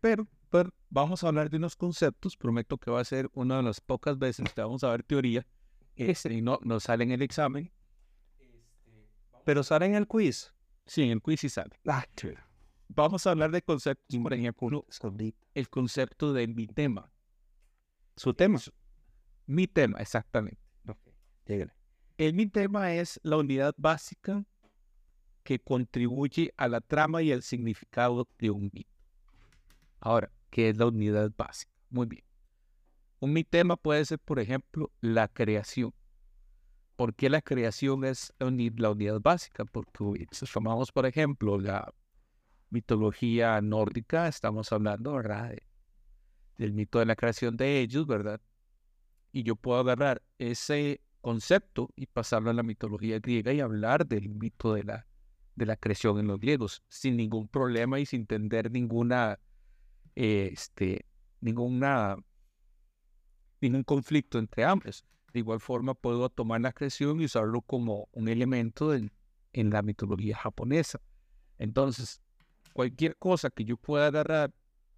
Pero, 0.01 0.27
pero 0.49 0.73
vamos 0.89 1.23
a 1.23 1.27
hablar 1.27 1.49
de 1.49 1.57
unos 1.57 1.75
conceptos 1.75 2.35
prometo 2.35 2.77
que 2.77 2.91
va 2.91 2.99
a 2.99 3.05
ser 3.05 3.29
una 3.33 3.57
de 3.57 3.63
las 3.63 3.81
pocas 3.81 4.17
veces 4.17 4.51
que 4.53 4.61
vamos 4.61 4.83
a 4.83 4.91
ver 4.91 5.03
teoría 5.03 5.45
este, 5.95 6.33
y 6.33 6.41
no, 6.41 6.59
no 6.63 6.79
sale 6.79 7.03
en 7.03 7.11
el 7.11 7.21
examen. 7.21 7.71
Pero 9.45 9.63
sale 9.63 9.85
en 9.85 9.95
el 9.95 10.07
quiz. 10.07 10.53
Sí 10.85 11.03
en 11.03 11.11
el 11.11 11.21
quiz 11.21 11.39
sí 11.39 11.49
sale. 11.49 11.79
Ah, 11.87 12.05
vamos 12.89 13.25
a 13.27 13.31
hablar 13.31 13.51
de 13.51 13.61
conceptos 13.61 14.17
por 14.21 14.33
ejemplo 14.33 14.85
el 15.53 15.69
concepto 15.69 16.33
de 16.33 16.47
mi 16.47 16.67
tema. 16.67 17.11
Su 18.15 18.33
tema. 18.33 18.59
Mi 19.45 19.67
tema 19.67 19.99
exactamente. 19.99 20.61
Okay. 20.87 21.65
El 22.17 22.33
mi 22.33 22.47
tema 22.47 22.93
es 22.93 23.19
la 23.23 23.37
unidad 23.37 23.73
básica 23.77 24.43
que 25.47 25.59
contribuye 25.59 26.53
a 26.57 26.67
la 26.67 26.81
trama 26.81 27.21
y 27.21 27.31
al 27.31 27.41
significado 27.41 28.27
de 28.37 28.49
un 28.49 28.69
mito. 28.73 28.91
Ahora, 30.01 30.29
¿qué 30.49 30.67
es 30.67 30.77
la 30.77 30.87
unidad 30.87 31.31
básica? 31.37 31.71
Muy 31.89 32.05
bien. 32.05 32.23
Un 33.21 33.31
mi 33.31 33.45
tema 33.45 33.77
puede 33.77 34.03
ser, 34.03 34.19
por 34.19 34.41
ejemplo, 34.41 34.91
la 34.99 35.29
creación. 35.29 35.93
¿Por 36.97 37.15
qué 37.15 37.29
la 37.29 37.41
creación 37.41 38.03
es 38.03 38.33
la, 38.39 38.91
unidad 38.91 39.21
básica? 39.21 39.63
Porque 39.63 40.27
si 40.31 40.45
tomamos, 40.47 40.91
por 40.91 41.05
ejemplo, 41.05 41.57
la 41.57 41.93
mitología 42.69 43.61
nórdica, 43.61 44.27
estamos 44.27 44.73
hablando, 44.73 45.17
del 46.57 46.73
mito 46.73 46.99
de 46.99 47.05
la 47.05 47.15
creación 47.15 47.55
de 47.55 47.79
ellos, 47.79 48.05
¿verdad? 48.05 48.41
Y 49.31 49.43
yo 49.43 49.55
puedo 49.55 49.79
agarrar 49.79 50.21
ese 50.39 50.99
concepto 51.21 51.89
y 51.95 52.07
pasarlo 52.07 52.49
a 52.49 52.53
la 52.53 52.63
mitología 52.63 53.19
griega 53.19 53.53
y 53.53 53.61
hablar 53.61 54.05
del 54.05 54.27
mito 54.27 54.73
de 54.73 54.83
la, 54.83 55.07
de 55.57 55.65
la 55.65 55.75
creación 55.75 56.19
en 56.19 56.27
los 56.27 56.39
griegos 56.39 56.83
sin 56.87 57.17
ningún 57.17 57.47
problema 57.47 57.99
y 57.99 58.05
sin 58.05 58.27
tener 58.27 58.71
ninguna, 58.71 59.39
este, 60.13 61.05
ninguna, 61.41 62.15
ningún 63.59 63.83
conflicto 63.83 64.37
entre 64.37 64.63
ambos. 64.63 65.03
De 65.33 65.39
igual 65.39 65.59
forma 65.59 65.95
puedo 65.95 66.29
tomar 66.29 66.61
la 66.61 66.71
creación 66.71 67.19
y 67.19 67.25
usarlo 67.25 67.61
como 67.61 68.07
un 68.11 68.27
elemento 68.29 68.93
en, 68.93 69.11
en 69.51 69.71
la 69.71 69.81
mitología 69.81 70.37
japonesa. 70.37 71.01
Entonces, 71.57 72.21
cualquier 72.73 73.17
cosa 73.17 73.49
que 73.49 73.65
yo 73.65 73.77
pueda 73.77 74.07
agarrar 74.07 74.53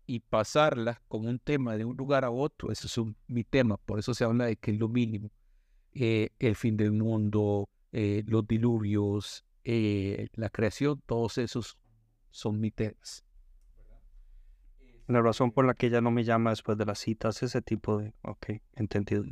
y 0.05 0.19
pasarla 0.19 1.01
con 1.07 1.25
un 1.25 1.39
tema 1.39 1.77
de 1.77 1.85
un 1.85 1.95
lugar 1.95 2.25
a 2.25 2.31
otro, 2.31 2.71
eso 2.71 2.87
es 2.87 3.15
mi 3.27 3.45
tema, 3.45 3.77
por 3.77 3.99
eso 3.99 4.13
se 4.13 4.25
habla 4.25 4.45
de 4.45 4.57
que 4.57 4.71
es 4.71 4.77
lo 4.77 4.89
mínimo. 4.89 5.31
Eh, 5.93 6.31
el 6.37 6.55
fin 6.55 6.75
del 6.75 6.91
mundo, 6.91 7.69
eh, 7.93 8.23
los 8.27 8.45
diluvios, 8.45 9.45
eh, 9.63 10.27
la 10.33 10.49
creación, 10.49 11.01
todos 11.05 11.37
esos 11.37 11.77
son 12.31 12.59
mis 12.59 12.73
temas. 12.73 13.23
La 15.07 15.21
razón 15.21 15.51
por 15.51 15.65
la 15.65 15.73
que 15.73 15.87
ella 15.87 16.01
no 16.01 16.11
me 16.11 16.23
llama 16.23 16.51
después 16.51 16.77
de 16.77 16.85
las 16.85 16.99
citas, 16.99 17.41
ese 17.41 17.61
tipo 17.61 17.97
de... 17.97 18.13
Ok, 18.21 18.61
entendido. 18.75 19.25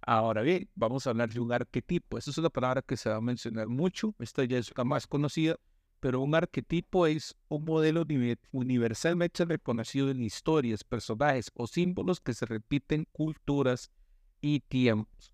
Ahora 0.00 0.40
bien, 0.42 0.68
vamos 0.74 1.06
a 1.06 1.10
hablar 1.10 1.28
de 1.28 1.40
un 1.40 1.52
arquetipo. 1.52 2.16
Esa 2.16 2.30
es 2.30 2.38
una 2.38 2.48
palabra 2.48 2.82
que 2.82 2.96
se 2.96 3.10
va 3.10 3.16
a 3.16 3.20
mencionar 3.20 3.68
mucho. 3.68 4.14
Esta 4.18 4.44
ya 4.44 4.58
es 4.58 4.72
la 4.76 4.84
más 4.84 5.06
conocida. 5.06 5.56
Pero 6.00 6.20
un 6.20 6.34
arquetipo 6.34 7.06
es 7.06 7.36
un 7.48 7.64
modelo 7.64 8.04
universalmente 8.50 9.44
reconocido 9.44 10.10
en 10.10 10.22
historias, 10.22 10.82
personajes 10.82 11.50
o 11.54 11.66
símbolos 11.66 12.18
que 12.18 12.34
se 12.34 12.46
repiten 12.46 13.06
culturas 13.12 13.92
y 14.40 14.60
tiempos. 14.60 15.32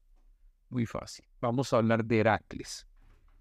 Muy 0.68 0.84
fácil. 0.84 1.24
Vamos 1.40 1.72
a 1.72 1.76
hablar 1.76 2.04
de 2.04 2.18
Heracles, 2.18 2.87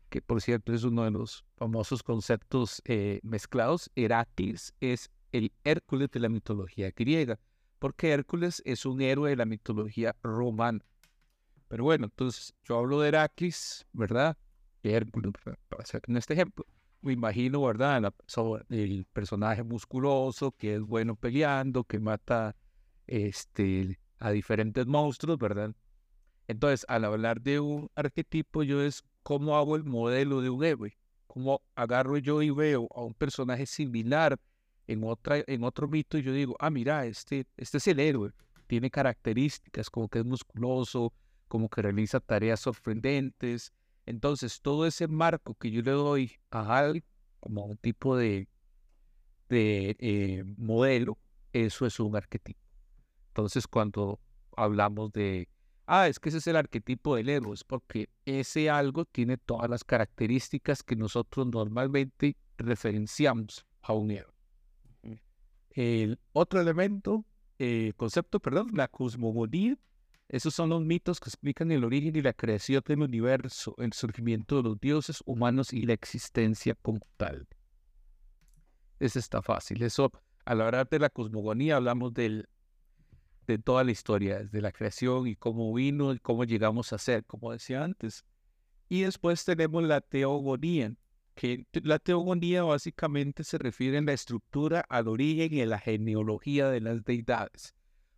que 0.10 0.22
por 0.22 0.42
cierto 0.42 0.74
es 0.74 0.84
uno 0.84 1.04
de 1.04 1.12
los 1.12 1.46
famosos 1.58 2.04
conceptos 2.04 2.82
eh, 2.86 3.20
mezclados. 3.24 3.90
Heracles 3.96 4.74
es 4.80 5.10
el 5.32 5.52
Hércules 5.64 6.10
de 6.12 6.20
la 6.20 6.30
mitología 6.30 6.92
griega, 6.96 7.40
porque 7.80 8.12
Hércules 8.12 8.62
es 8.66 8.86
un 8.86 9.02
héroe 9.02 9.30
de 9.30 9.36
la 9.36 9.46
mitología 9.46 10.16
romana. 10.24 10.80
Pero 11.68 11.84
bueno, 11.84 12.06
entonces 12.06 12.54
yo 12.64 12.78
hablo 12.78 13.02
de 13.02 13.10
Heracles, 13.10 13.86
¿verdad? 13.92 14.38
Hércules, 14.84 15.34
para 15.44 15.84
hacer 15.84 16.02
en 16.08 16.18
este 16.18 16.34
ejemplo. 16.34 16.66
Me 17.02 17.14
imagino, 17.14 17.62
¿verdad? 17.62 18.14
el 18.70 19.06
personaje 19.14 19.64
musculoso 19.64 20.52
que 20.52 20.76
es 20.76 20.82
bueno 20.82 21.16
peleando, 21.16 21.84
que 21.84 22.00
mata 22.00 22.56
este, 23.06 24.00
a 24.20 24.32
diferentes 24.32 24.88
monstruos, 24.88 25.38
¿verdad? 25.38 25.76
Entonces, 26.48 26.86
al 26.88 27.06
hablar 27.06 27.42
de 27.42 27.60
un 27.60 27.90
arquetipo, 27.96 28.64
yo 28.64 28.82
es 28.82 29.04
cómo 29.28 29.58
hago 29.58 29.76
el 29.76 29.84
modelo 29.84 30.40
de 30.40 30.50
un 30.50 30.64
héroe, 30.64 30.98
cómo 31.28 31.62
agarro 31.76 32.18
yo 32.18 32.42
y 32.42 32.50
veo 32.50 32.88
a 32.96 33.02
un 33.02 33.14
personaje 33.14 33.66
similar 33.66 34.40
en, 34.88 35.04
otra, 35.04 35.44
en 35.48 35.66
otro 35.66 35.90
mito 35.90 36.18
y 36.18 36.24
yo 36.24 36.32
digo, 36.32 36.56
ah, 36.62 36.70
mira, 36.70 37.06
este, 37.06 37.46
este 37.58 37.80
es 37.80 37.88
el 37.88 38.00
héroe, 38.00 38.32
tiene 38.68 38.90
características 38.90 39.90
como 39.90 40.08
que 40.08 40.20
es 40.20 40.26
musculoso, 40.26 41.12
como 41.50 41.68
que 41.68 41.82
realiza 41.82 42.22
tareas 42.22 42.62
sorprendentes. 42.62 43.74
Entonces, 44.06 44.62
todo 44.62 44.86
ese 44.86 45.10
marco 45.10 45.56
que 45.56 45.72
yo 45.72 45.82
le 45.82 45.92
doy 45.92 46.32
a 46.50 46.78
alguien 46.78 47.04
como 47.42 47.66
un 47.66 47.76
tipo 47.76 48.16
de, 48.16 48.48
de 49.50 49.98
eh, 50.00 50.46
modelo, 50.56 51.18
eso 51.52 51.86
es 51.86 52.00
un 52.00 52.16
arquetipo. 52.16 52.62
Entonces, 53.32 53.68
cuando 53.68 54.22
hablamos 54.56 55.12
de, 55.12 55.50
ah, 55.88 56.08
es 56.08 56.20
que 56.20 56.30
ese 56.30 56.38
es 56.38 56.48
el 56.48 56.56
arquetipo 56.56 57.16
del 57.16 57.30
héroe, 57.30 57.54
es 57.54 57.64
porque 57.64 58.10
ese 58.26 58.70
algo 58.70 59.06
tiene 59.06 59.38
todas 59.38 59.70
las 59.70 59.84
características 59.84 60.84
que 60.84 60.96
nosotros 60.96 61.48
normalmente 61.48 62.38
referenciamos 62.58 63.66
a 63.82 63.94
un 63.94 64.12
héroe. 64.12 64.34
El 65.72 66.20
otro 66.34 66.60
elemento, 66.60 67.26
eh, 67.60 67.94
concepto, 67.98 68.40
perdón, 68.40 68.70
la 68.74 68.88
cosmogonía, 68.88 69.78
esos 70.30 70.54
son 70.54 70.70
los 70.70 70.84
mitos 70.84 71.20
que 71.20 71.30
explican 71.30 71.72
el 71.72 71.86
origen 71.86 72.16
y 72.16 72.22
la 72.22 72.34
creación 72.34 72.84
del 72.86 73.02
universo, 73.04 73.76
el 73.78 73.94
surgimiento 73.94 74.58
de 74.58 74.64
los 74.64 74.80
dioses 74.80 75.24
humanos 75.26 75.72
y 75.72 75.84
la 75.84 75.94
existencia 75.94 76.76
como 76.76 77.00
tal. 77.16 77.48
Eso 79.00 79.20
está 79.20 79.42
fácil. 79.42 79.82
Eso, 79.84 80.12
al 80.44 80.62
hablar 80.62 80.90
de 80.90 81.00
la 81.00 81.10
cosmogonía, 81.10 81.78
hablamos 81.78 82.14
del 82.14 82.50
de 83.48 83.58
toda 83.58 83.84
la 83.84 83.92
historia, 83.92 84.40
desde 84.40 84.62
la 84.62 84.72
creación 84.72 85.28
y 85.28 85.36
cómo 85.36 85.74
vino 85.74 86.14
y 86.14 86.20
cómo 86.20 86.44
llegamos 86.44 86.92
a 86.94 86.98
ser, 86.98 87.26
como 87.26 87.52
decía 87.52 87.84
antes. 87.84 88.26
Y 88.90 89.02
después 89.02 89.44
tenemos 89.46 89.84
la 89.84 90.02
teogonía, 90.02 90.94
que 91.34 91.66
la 91.84 92.00
teogonía 92.00 92.64
básicamente 92.64 93.44
se 93.44 93.58
refiere 93.58 93.98
en 93.98 94.06
la 94.06 94.14
estructura, 94.14 94.86
al 94.90 95.08
origen 95.08 95.54
y 95.54 95.62
a 95.62 95.66
la 95.66 95.80
genealogía 95.80 96.70
de 96.70 96.82
las 96.82 97.04
deidades. 97.04 97.74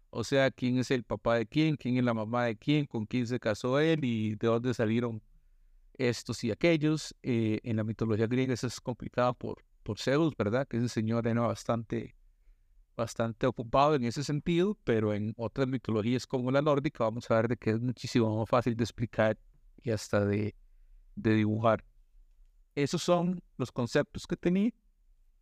O 0.10 0.24
sea, 0.24 0.50
quién 0.50 0.80
es 0.80 0.90
el 0.90 1.04
papá 1.04 1.36
de 1.36 1.46
quién, 1.46 1.76
quién 1.76 1.98
es 1.98 2.04
la 2.04 2.14
mamá 2.16 2.46
de 2.46 2.58
quién, 2.58 2.86
con 2.86 3.06
quién 3.06 3.28
se 3.28 3.40
casó 3.40 3.80
él 3.80 4.04
y 4.04 4.32
de 4.36 4.48
dónde 4.48 4.74
salieron 4.74 5.22
estos 5.94 6.44
y 6.44 6.52
aquellos. 6.52 7.16
Eh, 7.22 7.60
en 7.64 7.76
la 7.78 7.84
mitología 7.84 8.26
griega 8.26 8.54
eso 8.54 8.66
es 8.66 8.80
complicado 8.82 9.36
por, 9.36 9.64
por 9.84 10.00
Zeus, 10.00 10.36
¿verdad? 10.36 10.68
Que 10.68 10.78
ese 10.78 10.90
señor 10.90 11.28
era 11.28 11.42
bastante 11.42 12.16
bastante 13.00 13.48
ocupado 13.48 13.96
en 13.96 14.04
ese 14.04 14.24
sentido, 14.24 14.78
pero 14.84 15.14
en 15.14 15.34
otras 15.38 15.68
mitologías 15.68 16.28
como 16.28 16.52
la 16.52 16.62
nórdica 16.62 17.06
vamos 17.06 17.30
a 17.32 17.36
ver 17.36 17.48
de 17.48 17.58
que 17.58 17.72
es 17.72 17.80
muchísimo 17.80 18.38
más 18.38 18.50
fácil 18.50 18.76
de 18.76 18.84
explicar 18.84 19.38
y 19.82 19.92
hasta 19.92 20.26
de, 20.26 20.56
dibujar. 21.16 21.84
Esos 22.76 23.02
son 23.02 23.42
los 23.58 23.72
conceptos 23.72 24.28
que 24.28 24.38
tenía. 24.38 24.72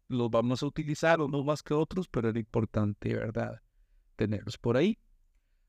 Los 0.08 0.30
vamos 0.30 0.64
a 0.64 0.68
utilizar 0.68 1.20
unos 1.20 1.44
más 1.44 1.62
que 1.62 1.74
otros, 1.74 2.08
pero 2.08 2.30
era 2.30 2.40
importante, 2.40 3.14
¿verdad? 3.14 3.62
Tenerlos 4.16 4.58
por 4.58 4.78
ahí. 4.78 4.98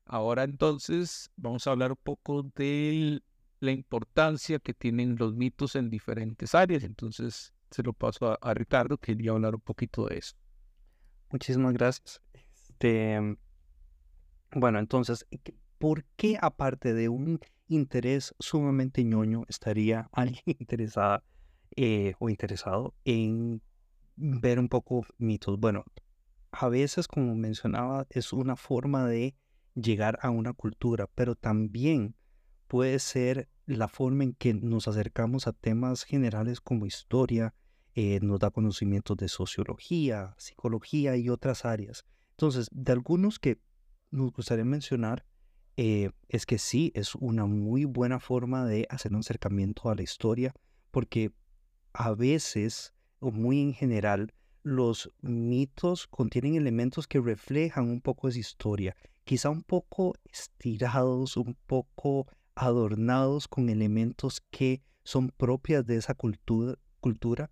Ahora 0.05 0.43
entonces 0.43 1.29
vamos 1.35 1.67
a 1.67 1.71
hablar 1.71 1.91
un 1.91 1.99
poco 2.01 2.43
de 2.55 3.21
la 3.59 3.71
importancia 3.71 4.59
que 4.59 4.73
tienen 4.73 5.17
los 5.17 5.35
mitos 5.35 5.75
en 5.75 5.89
diferentes 5.89 6.55
áreas. 6.55 6.83
Entonces 6.83 7.53
se 7.69 7.83
lo 7.83 7.93
paso 7.93 8.31
a, 8.31 8.35
a 8.41 8.53
Ricardo, 8.53 8.97
que 8.97 9.13
quería 9.13 9.31
hablar 9.31 9.55
un 9.55 9.61
poquito 9.61 10.05
de 10.05 10.19
eso. 10.19 10.35
Muchísimas 11.31 11.73
gracias. 11.73 12.21
Este, 12.33 13.37
bueno, 14.55 14.79
entonces, 14.79 15.27
¿por 15.77 16.05
qué 16.15 16.37
aparte 16.41 16.93
de 16.93 17.09
un 17.09 17.39
interés 17.67 18.33
sumamente 18.39 19.03
ñoño 19.03 19.43
estaría 19.47 20.09
alguien 20.11 20.43
interesada 20.59 21.23
eh, 21.75 22.13
o 22.19 22.29
interesado 22.29 22.95
en 23.05 23.61
ver 24.15 24.59
un 24.59 24.69
poco 24.69 25.05
mitos? 25.17 25.59
Bueno, 25.59 25.85
a 26.51 26.67
veces, 26.67 27.07
como 27.07 27.35
mencionaba, 27.35 28.07
es 28.09 28.33
una 28.33 28.55
forma 28.55 29.07
de 29.07 29.35
llegar 29.75 30.17
a 30.21 30.31
una 30.31 30.53
cultura, 30.53 31.07
pero 31.13 31.35
también 31.35 32.15
puede 32.67 32.97
ser 32.99 33.49
la 33.67 33.87
forma 33.87 34.23
en 34.23 34.33
que 34.33 34.55
nos 34.55 34.87
acercamos 34.87 35.45
a 35.45 35.53
temas 35.53 36.03
generales 36.03 36.59
como 36.59 36.87
historia, 36.87 37.53
eh, 37.95 38.19
nos 38.21 38.39
da 38.39 38.51
conocimientos 38.51 39.17
de 39.17 39.27
sociología, 39.27 40.35
psicología 40.37 41.17
y 41.17 41.29
otras 41.29 41.65
áreas. 41.65 42.05
Entonces, 42.31 42.69
de 42.71 42.91
algunos 42.91 43.39
que 43.39 43.59
nos 44.11 44.31
gustaría 44.31 44.65
mencionar, 44.65 45.25
eh, 45.77 46.11
es 46.27 46.45
que 46.45 46.57
sí, 46.57 46.91
es 46.93 47.15
una 47.15 47.45
muy 47.45 47.85
buena 47.85 48.19
forma 48.19 48.65
de 48.65 48.85
hacer 48.89 49.13
un 49.13 49.19
acercamiento 49.19 49.89
a 49.89 49.95
la 49.95 50.03
historia, 50.03 50.53
porque 50.91 51.31
a 51.93 52.13
veces, 52.13 52.93
o 53.19 53.31
muy 53.31 53.61
en 53.61 53.73
general, 53.73 54.33
los 54.63 55.09
mitos 55.21 56.07
contienen 56.07 56.55
elementos 56.55 57.07
que 57.07 57.19
reflejan 57.19 57.89
un 57.89 58.01
poco 58.01 58.27
esa 58.27 58.39
historia, 58.39 58.95
quizá 59.23 59.49
un 59.49 59.63
poco 59.63 60.15
estirados, 60.25 61.37
un 61.37 61.55
poco 61.65 62.27
adornados 62.55 63.47
con 63.47 63.69
elementos 63.69 64.41
que 64.51 64.83
son 65.03 65.29
propias 65.29 65.85
de 65.85 65.95
esa 65.95 66.13
cultura, 66.13 66.75
cultura, 66.99 67.49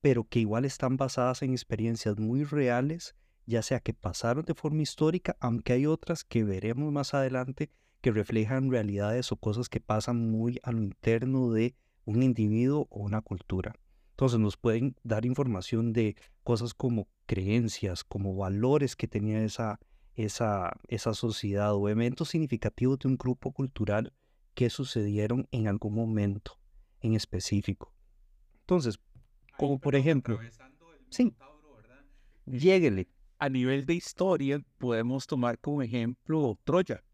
pero 0.00 0.24
que 0.24 0.40
igual 0.40 0.64
están 0.64 0.96
basadas 0.96 1.42
en 1.42 1.52
experiencias 1.52 2.18
muy 2.18 2.44
reales, 2.44 3.14
ya 3.46 3.62
sea 3.62 3.80
que 3.80 3.94
pasaron 3.94 4.44
de 4.44 4.54
forma 4.54 4.82
histórica, 4.82 5.36
aunque 5.40 5.72
hay 5.72 5.86
otras 5.86 6.24
que 6.24 6.44
veremos 6.44 6.92
más 6.92 7.14
adelante 7.14 7.70
que 8.00 8.12
reflejan 8.12 8.70
realidades 8.70 9.30
o 9.32 9.36
cosas 9.36 9.68
que 9.68 9.80
pasan 9.80 10.30
muy 10.30 10.58
a 10.62 10.72
lo 10.72 10.82
interno 10.82 11.50
de 11.50 11.74
un 12.04 12.22
individuo 12.22 12.86
o 12.90 13.00
una 13.00 13.20
cultura. 13.20 13.74
Entonces 14.12 14.38
nos 14.38 14.56
pueden 14.56 14.96
dar 15.02 15.24
información 15.24 15.92
de 15.92 16.16
cosas 16.42 16.74
como 16.74 17.08
creencias, 17.26 18.04
como 18.04 18.36
valores 18.36 18.96
que 18.96 19.08
tenía 19.08 19.42
esa, 19.42 19.80
esa, 20.14 20.72
esa 20.88 21.14
sociedad 21.14 21.74
o 21.74 21.88
eventos 21.88 22.28
significativos 22.28 22.98
de 23.00 23.08
un 23.08 23.16
grupo 23.16 23.52
cultural 23.52 24.12
que 24.54 24.70
sucedieron 24.70 25.48
en 25.52 25.68
algún 25.68 25.94
momento 25.94 26.58
en 27.00 27.14
específico. 27.14 27.94
Entonces, 28.60 29.00
como 29.60 29.78
por 29.78 29.94
ejemplo, 29.94 30.40
sí, 31.10 31.34
lléguele. 32.46 33.08
A 33.38 33.50
nivel 33.50 33.84
de 33.84 33.92
historia, 33.92 34.62
podemos 34.78 35.26
tomar 35.26 35.58
como 35.58 35.82
ejemplo 35.82 36.58
Troya. 36.64 37.04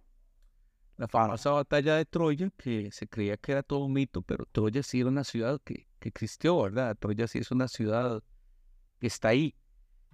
La 0.97 1.09
famosa 1.09 1.51
batalla 1.51 1.97
de 1.97 2.05
Troya, 2.05 2.51
que 2.57 2.93
se 2.93 3.09
creía 3.09 3.37
que 3.37 3.51
era 3.51 3.65
todo 3.65 3.85
un 3.87 3.95
mito, 3.95 4.23
pero 4.23 4.47
Troya 4.47 4.85
sí 4.85 5.01
era 5.01 5.09
una 5.09 5.25
ciudad 5.25 5.61
que, 5.65 5.89
que 5.99 6.09
existió, 6.09 6.63
¿verdad? 6.63 6.97
Troya 6.97 7.27
sí 7.27 7.39
es 7.39 7.51
una 7.51 7.67
ciudad 7.67 8.23
que 9.01 9.09
está 9.09 9.29
ahí. 9.29 9.57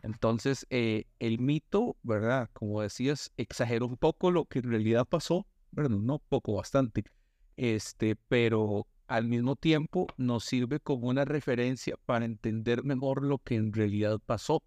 Entonces, 0.00 0.66
eh, 0.70 1.04
el 1.18 1.38
mito, 1.38 1.98
¿verdad? 2.02 2.48
Como 2.54 2.80
decías, 2.80 3.30
exageró 3.36 3.86
un 3.86 3.98
poco 3.98 4.30
lo 4.30 4.46
que 4.46 4.60
en 4.60 4.70
realidad 4.70 5.06
pasó, 5.06 5.46
bueno, 5.70 5.98
no 5.98 6.18
poco, 6.18 6.54
bastante, 6.54 7.04
este, 7.56 8.16
pero 8.16 8.86
al 9.06 9.26
mismo 9.26 9.56
tiempo 9.56 10.06
nos 10.16 10.44
sirve 10.44 10.80
como 10.80 11.08
una 11.08 11.24
referencia 11.24 11.96
para 12.06 12.24
entender 12.24 12.84
mejor 12.84 13.24
lo 13.24 13.38
que 13.38 13.56
en 13.56 13.72
realidad 13.72 14.18
pasó, 14.24 14.62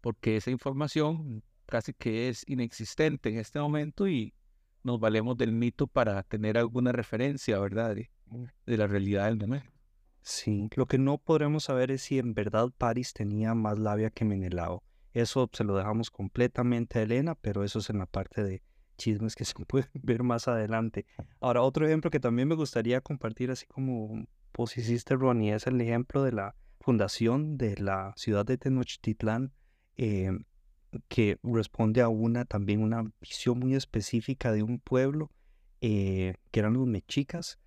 porque 0.00 0.36
esa 0.36 0.50
información 0.50 1.42
casi 1.66 1.94
que 1.94 2.28
es 2.28 2.44
inexistente 2.46 3.28
en 3.30 3.38
este 3.38 3.60
momento 3.60 4.08
y 4.08 4.34
nos 4.82 4.98
valemos 4.98 5.36
del 5.36 5.52
mito 5.52 5.86
para 5.86 6.22
tener 6.22 6.58
alguna 6.58 6.92
referencia, 6.92 7.58
¿verdad? 7.58 7.94
De, 7.94 8.10
de 8.66 8.76
la 8.76 8.86
realidad 8.86 9.26
del 9.26 9.38
momento. 9.38 9.70
Sí, 10.22 10.68
lo 10.74 10.86
que 10.86 10.98
no 10.98 11.18
podremos 11.18 11.64
saber 11.64 11.90
es 11.90 12.02
si 12.02 12.18
en 12.18 12.34
verdad 12.34 12.70
Paris 12.76 13.12
tenía 13.12 13.54
más 13.54 13.78
labia 13.78 14.10
que 14.10 14.24
Menelao. 14.24 14.82
Eso 15.12 15.48
se 15.52 15.64
lo 15.64 15.76
dejamos 15.76 16.10
completamente 16.10 16.98
a 16.98 17.02
Elena, 17.02 17.34
pero 17.34 17.64
eso 17.64 17.78
es 17.78 17.90
en 17.90 17.98
la 17.98 18.06
parte 18.06 18.44
de 18.44 18.62
chismes 19.00 19.34
que 19.34 19.44
se 19.46 19.54
pueden 19.64 19.88
ver 19.94 20.22
más 20.22 20.46
adelante. 20.46 21.06
Ahora, 21.40 21.62
otro 21.62 21.86
ejemplo 21.86 22.10
que 22.10 22.20
también 22.20 22.46
me 22.48 22.54
gustaría 22.54 23.00
compartir, 23.00 23.50
así 23.50 23.66
como 23.66 24.26
vos 24.54 24.76
hiciste, 24.76 25.16
Ronnie, 25.16 25.54
es 25.54 25.66
el 25.66 25.80
ejemplo 25.80 26.22
de 26.22 26.32
la 26.32 26.54
fundación 26.80 27.56
de 27.56 27.76
la 27.76 28.12
ciudad 28.16 28.44
de 28.44 28.58
Tenochtitlán, 28.58 29.52
eh, 29.96 30.30
que 31.08 31.38
responde 31.42 32.00
a 32.00 32.08
una 32.08 32.44
también 32.44 32.82
una 32.82 33.04
visión 33.20 33.58
muy 33.58 33.74
específica 33.74 34.52
de 34.52 34.62
un 34.62 34.78
pueblo, 34.80 35.30
eh, 35.80 36.34
que 36.50 36.60
eran 36.60 36.74
los 36.74 36.86
mexicas, 36.86 37.58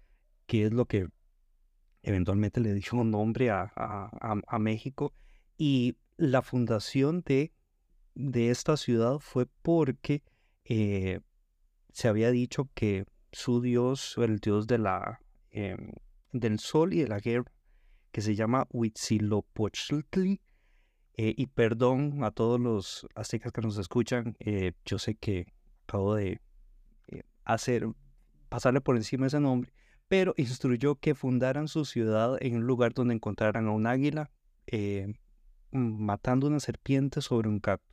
que 0.45 0.65
es 0.65 0.73
lo 0.73 0.85
que 0.85 1.07
eventualmente 2.03 2.59
le 2.59 2.73
dio 2.73 3.03
nombre 3.03 3.49
a, 3.49 3.71
a, 3.75 4.59
México. 4.59 5.13
Y 5.57 5.95
la 6.17 6.41
fundación 6.41 7.23
de, 7.25 7.53
de 8.13 8.49
esta 8.49 8.75
ciudad 8.75 9.19
fue 9.19 9.45
porque 9.61 10.21
eh, 10.65 11.19
se 11.91 12.07
había 12.07 12.31
dicho 12.31 12.69
que 12.73 13.05
su 13.31 13.61
dios, 13.61 14.15
el 14.17 14.39
dios 14.39 14.67
de 14.67 14.77
la, 14.77 15.19
em, 15.51 15.91
del 16.31 16.59
sol 16.59 16.93
y 16.93 17.01
de 17.01 17.07
la 17.07 17.19
guerra, 17.19 17.51
que 18.11 18.21
se 18.21 18.35
llama 18.35 18.67
Huitzilopochtli, 18.69 20.41
eh, 21.15 21.33
y 21.37 21.47
perdón 21.47 22.23
a 22.23 22.31
todos 22.31 22.59
los 22.59 23.07
aztecas 23.15 23.51
que 23.51 23.61
nos 23.61 23.77
escuchan, 23.77 24.35
eh, 24.39 24.73
yo 24.85 24.97
sé 24.97 25.15
que 25.15 25.47
acabo 25.83 26.15
de 26.15 26.41
hacer, 27.43 27.87
pasarle 28.49 28.81
por 28.81 28.95
encima 28.95 29.27
ese 29.27 29.39
nombre, 29.39 29.73
pero 30.07 30.33
instruyó 30.37 30.95
que 30.95 31.13
fundaran 31.15 31.67
su 31.67 31.85
ciudad 31.85 32.37
en 32.41 32.57
un 32.57 32.67
lugar 32.67 32.93
donde 32.93 33.13
encontraran 33.13 33.67
a 33.67 33.71
un 33.71 33.85
águila 33.85 34.31
matando 35.73 36.47
una 36.47 36.59
serpiente 36.59 37.21
sobre 37.21 37.49
un 37.49 37.59
cactus. 37.59 37.92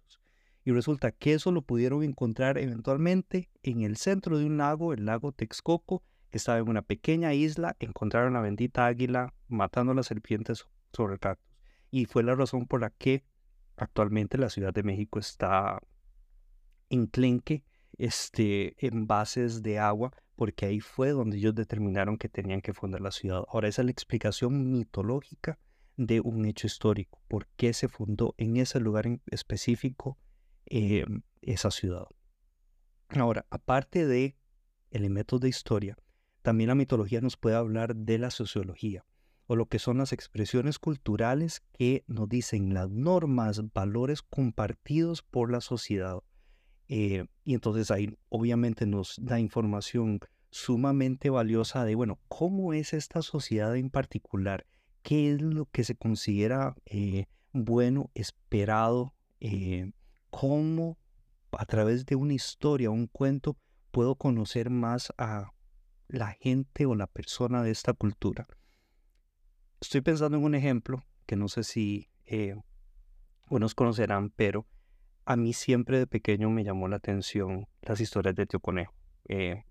Y 0.65 0.73
resulta 0.73 1.13
que 1.13 1.33
eso 1.33 1.53
lo 1.53 1.63
pudieron 1.63 2.03
encontrar 2.03 2.59
eventualmente 2.59 3.49
en 3.63 3.83
el 3.83 3.97
centro 3.97 4.39
de 4.39 4.45
un 4.45 4.59
lago, 4.59 4.93
el 4.93 5.07
lago 5.07 5.33
Texcoco, 5.33 6.03
que 6.31 6.39
estaba 6.39 6.59
en 6.59 6.69
una 6.69 6.83
pequeña 6.83 7.33
isla. 7.33 7.77
Encontraron 7.81 8.35
la 8.35 8.41
bendita 8.41 8.87
águila 8.87 9.33
matando 9.49 9.93
a 9.93 9.95
las 9.95 10.07
serpientes 10.07 10.67
sobre 10.93 11.15
el 11.15 11.21
cactus. 11.21 11.51
Y 11.91 12.05
fue 12.05 12.23
la 12.23 12.35
razón 12.35 12.67
por 12.67 12.81
la 12.81 12.91
que 12.91 13.25
actualmente 13.77 14.39
la 14.39 14.51
Ciudad 14.51 14.73
de 14.73 14.83
México 14.83 15.19
está 15.19 15.81
enclenque 16.91 17.65
este, 17.97 18.75
en 18.87 19.07
bases 19.07 19.63
de 19.63 19.79
agua, 19.79 20.13
porque 20.37 20.67
ahí 20.67 20.81
fue 20.81 21.11
donde 21.11 21.39
ellos 21.39 21.55
determinaron 21.55 22.17
que 22.17 22.29
tenían 22.29 22.61
que 22.61 22.75
fundar 22.75 23.01
la 23.01 23.11
ciudad. 23.11 23.45
Ahora, 23.49 23.69
esa 23.69 23.83
es 23.83 23.87
la 23.87 23.93
explicación 23.93 24.73
mitológica 24.73 25.59
de 25.97 26.21
un 26.21 26.45
hecho 26.47 26.67
histórico, 26.67 27.21
por 27.29 27.47
qué 27.57 27.73
se 27.73 27.89
fundó 27.89 28.35
en 28.39 28.57
ese 28.57 28.81
lugar 28.81 29.07
específico 29.27 30.19
eh, 30.71 31.05
esa 31.43 31.71
ciudad. 31.71 32.07
Ahora, 33.11 33.45
aparte 33.51 34.07
de 34.07 34.37
elementos 34.91 35.41
de 35.41 35.49
historia, 35.49 35.97
también 36.43 36.69
la 36.69 36.75
mitología 36.75 37.21
nos 37.21 37.37
puede 37.37 37.57
hablar 37.57 37.95
de 37.95 38.19
la 38.19 38.31
sociología 38.31 39.05
o 39.51 39.57
lo 39.57 39.67
que 39.67 39.81
son 39.81 39.99
las 39.99 40.13
expresiones 40.13 40.79
culturales 40.79 41.65
que 41.73 42.05
nos 42.07 42.29
dicen 42.29 42.73
las 42.73 42.89
normas, 42.89 43.61
valores 43.75 44.23
compartidos 44.23 45.23
por 45.23 45.51
la 45.51 45.61
sociedad. 45.61 46.21
Eh, 46.87 47.27
y 47.43 47.55
entonces 47.55 47.91
ahí 47.91 48.17
obviamente 48.29 48.87
nos 48.87 49.17
da 49.21 49.41
información 49.41 50.21
sumamente 50.51 51.31
valiosa 51.31 51.85
de, 51.85 51.97
bueno, 51.97 52.21
cómo 52.29 52.73
es 52.75 52.93
esta 52.93 53.23
sociedad 53.23 53.77
en 53.77 53.91
particular, 53.91 54.67
qué 55.03 55.33
es 55.33 55.43
lo 55.43 55.67
que 55.67 55.83
se 55.83 55.97
considera 55.97 56.77
eh, 56.87 57.27
bueno, 57.53 58.13
esperado, 58.15 59.15
cómo 60.31 60.99
a 61.53 61.67
través 61.67 62.07
de 62.07 62.17
una 62.17 62.35
historia, 62.35 62.91
un 62.91 63.07
cuento, 63.07 63.57
puedo 63.91 64.15
conocer 64.15 64.71
más 64.71 65.13
a 65.19 65.53
la 66.09 66.29
gente 66.41 66.87
o 66.87 66.95
la 66.95 67.07
persona 67.07 67.63
de 67.63 67.71
esta 67.71 67.93
cultura. 67.93 68.47
Estoy 69.81 70.01
pensando 70.01 70.37
en 70.37 70.45
un 70.45 70.55
ejemplo 70.55 71.03
que 71.27 71.37
no 71.37 71.49
sé 71.49 71.65
si 71.65 72.09
eh, 72.25 72.57
unos 73.49 73.75
conocerán, 73.75 74.31
pero 74.31 74.67
a 75.25 75.37
mí 75.37 75.53
siempre 75.53 75.99
de 75.99 76.07
pequeño 76.07 76.51
me 76.51 76.65
llamó 76.65 76.89
la 76.89 76.97
atención 76.97 77.69
las 77.83 78.01
historias 78.01 78.35
de 78.35 78.47
Tío 78.47 78.61
Conejo. 78.61 78.95
Eh, 79.29 79.65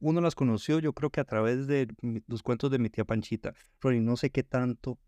uno 0.00 0.20
las 0.20 0.34
conoció, 0.34 0.78
yo 0.78 0.92
creo 0.92 1.10
que 1.10 1.20
a 1.20 1.24
través 1.24 1.66
de 1.66 1.88
los 2.26 2.42
cuentos 2.42 2.70
de 2.70 2.78
mi 2.78 2.88
tía 2.88 3.04
Panchita. 3.04 3.54
Ronnie, 3.80 4.00
no 4.00 4.16
sé 4.16 4.30
qué 4.30 4.42
tanto 4.42 4.98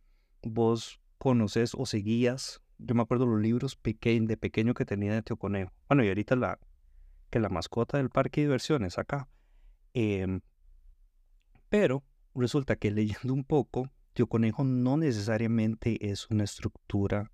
vos 0.42 1.00
conoces 1.18 1.72
o 1.74 1.86
seguías 1.86 2.60
yo 2.84 2.94
me 2.94 3.02
acuerdo 3.02 3.26
los 3.26 3.40
libros 3.40 3.78
de 3.82 4.36
pequeño 4.36 4.74
que 4.74 4.84
tenía 4.84 5.14
de 5.14 5.22
Tío 5.22 5.36
Conejo. 5.36 5.72
Bueno, 5.88 6.04
y 6.04 6.08
ahorita 6.08 6.36
la, 6.36 6.58
que 7.30 7.40
la 7.40 7.48
mascota 7.48 7.98
del 7.98 8.10
parque 8.10 8.40
de 8.40 8.46
diversiones 8.46 8.98
acá. 8.98 9.28
Em, 9.94 10.40
pero 11.68 12.04
resulta 12.34 12.76
que 12.76 12.90
leyendo 12.92 13.32
un 13.32 13.44
poco, 13.44 13.90
Tío 14.12 14.26
Conejo 14.26 14.64
no 14.64 14.96
necesariamente 14.96 16.10
es 16.10 16.28
una 16.30 16.44
estructura 16.44 17.30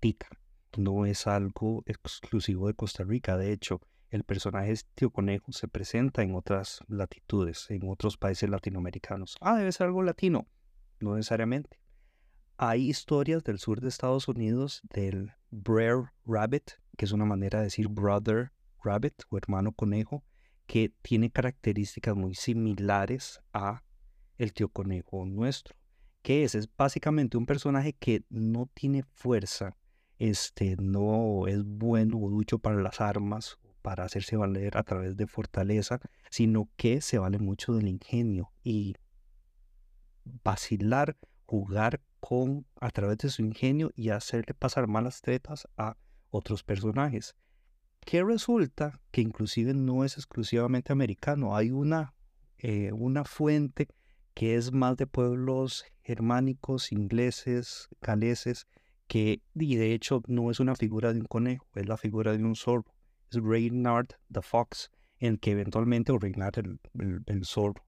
tica. 0.00 0.28
No 0.76 1.06
es 1.06 1.26
algo 1.26 1.82
exclusivo 1.86 2.68
de 2.68 2.74
Costa 2.74 3.02
Rica. 3.02 3.36
De 3.36 3.52
hecho, 3.52 3.80
el 4.10 4.24
personaje 4.24 4.74
Tío 4.94 5.10
Conejo 5.10 5.52
se 5.52 5.68
presenta 5.68 6.22
en 6.22 6.34
otras 6.34 6.80
latitudes, 6.88 7.70
en 7.70 7.88
otros 7.88 8.16
países 8.16 8.50
latinoamericanos. 8.50 9.36
Ah, 9.40 9.56
debe 9.56 9.72
ser 9.72 9.86
algo 9.86 10.02
latino. 10.02 10.46
No 11.00 11.16
necesariamente. 11.16 11.80
Hay 12.62 12.90
historias 12.90 13.42
del 13.42 13.58
sur 13.58 13.80
de 13.80 13.88
Estados 13.88 14.28
Unidos 14.28 14.82
del 14.92 15.32
Brer 15.50 16.12
Rabbit, 16.26 16.72
que 16.98 17.06
es 17.06 17.12
una 17.12 17.24
manera 17.24 17.60
de 17.60 17.64
decir 17.64 17.88
brother 17.88 18.52
rabbit 18.84 19.22
o 19.30 19.38
hermano 19.38 19.72
conejo, 19.72 20.22
que 20.66 20.92
tiene 21.00 21.30
características 21.30 22.14
muy 22.14 22.34
similares 22.34 23.40
a 23.54 23.82
el 24.36 24.52
tío 24.52 24.68
conejo 24.68 25.24
nuestro. 25.24 25.74
que 26.20 26.44
es? 26.44 26.54
Es 26.54 26.68
básicamente 26.76 27.38
un 27.38 27.46
personaje 27.46 27.94
que 27.94 28.24
no 28.28 28.68
tiene 28.74 29.04
fuerza, 29.14 29.78
este, 30.18 30.76
no 30.76 31.46
es 31.46 31.64
bueno 31.64 32.18
o 32.18 32.28
ducho 32.28 32.58
para 32.58 32.76
las 32.76 33.00
armas, 33.00 33.58
para 33.80 34.04
hacerse 34.04 34.36
valer 34.36 34.76
a 34.76 34.82
través 34.82 35.16
de 35.16 35.26
fortaleza, 35.26 35.98
sino 36.28 36.68
que 36.76 37.00
se 37.00 37.16
vale 37.16 37.38
mucho 37.38 37.72
del 37.72 37.88
ingenio 37.88 38.52
y 38.62 38.96
vacilar, 40.44 41.16
jugar 41.46 42.02
con 42.20 42.66
a 42.80 42.90
través 42.90 43.18
de 43.18 43.30
su 43.30 43.42
ingenio 43.42 43.90
y 43.96 44.10
hacerle 44.10 44.54
pasar 44.54 44.86
malas 44.86 45.20
tretas 45.20 45.66
a 45.76 45.96
otros 46.30 46.62
personajes. 46.62 47.34
Que 48.00 48.22
resulta 48.22 49.00
que 49.10 49.20
inclusive 49.20 49.74
no 49.74 50.04
es 50.04 50.16
exclusivamente 50.16 50.92
americano, 50.92 51.56
hay 51.56 51.70
una, 51.70 52.14
eh, 52.58 52.92
una 52.92 53.24
fuente 53.24 53.88
que 54.34 54.54
es 54.54 54.72
más 54.72 54.96
de 54.96 55.06
pueblos 55.06 55.84
germánicos, 56.02 56.92
ingleses, 56.92 57.88
galeses, 58.00 58.66
que 59.06 59.42
y 59.54 59.76
de 59.76 59.92
hecho 59.92 60.22
no 60.28 60.50
es 60.50 60.60
una 60.60 60.76
figura 60.76 61.12
de 61.12 61.20
un 61.20 61.26
conejo, 61.26 61.66
es 61.74 61.88
la 61.88 61.96
figura 61.96 62.36
de 62.36 62.44
un 62.44 62.54
zorro. 62.54 62.94
Es 63.30 63.42
Reynard 63.42 64.08
the 64.32 64.40
Fox, 64.40 64.90
en 65.18 65.34
el 65.34 65.40
que 65.40 65.52
eventualmente, 65.52 66.12
o 66.12 66.18
Reynard 66.18 66.58
el, 66.58 66.80
el, 67.26 67.44
zorro, 67.44 67.84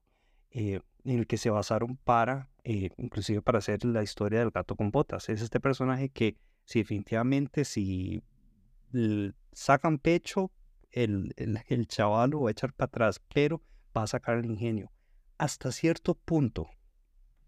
eh, 0.51 0.79
en 1.03 1.19
el 1.19 1.27
que 1.27 1.37
se 1.37 1.49
basaron 1.49 1.97
para, 1.97 2.49
eh, 2.63 2.89
inclusive 2.97 3.41
para 3.41 3.59
hacer 3.59 3.83
la 3.85 4.03
historia 4.03 4.39
del 4.39 4.51
gato 4.51 4.75
con 4.75 4.91
botas. 4.91 5.29
Es 5.29 5.41
este 5.41 5.59
personaje 5.59 6.09
que, 6.09 6.37
si 6.65 6.79
definitivamente, 6.79 7.65
si 7.65 8.21
sacan 9.51 9.97
pecho, 9.99 10.51
el, 10.91 11.33
el, 11.37 11.59
el 11.67 11.87
chaval 11.87 12.31
lo 12.31 12.41
va 12.41 12.49
a 12.49 12.51
echar 12.51 12.73
para 12.73 12.87
atrás, 12.87 13.21
pero 13.33 13.61
va 13.95 14.03
a 14.03 14.07
sacar 14.07 14.37
el 14.37 14.45
ingenio. 14.45 14.91
Hasta 15.37 15.71
cierto 15.71 16.15
punto, 16.15 16.69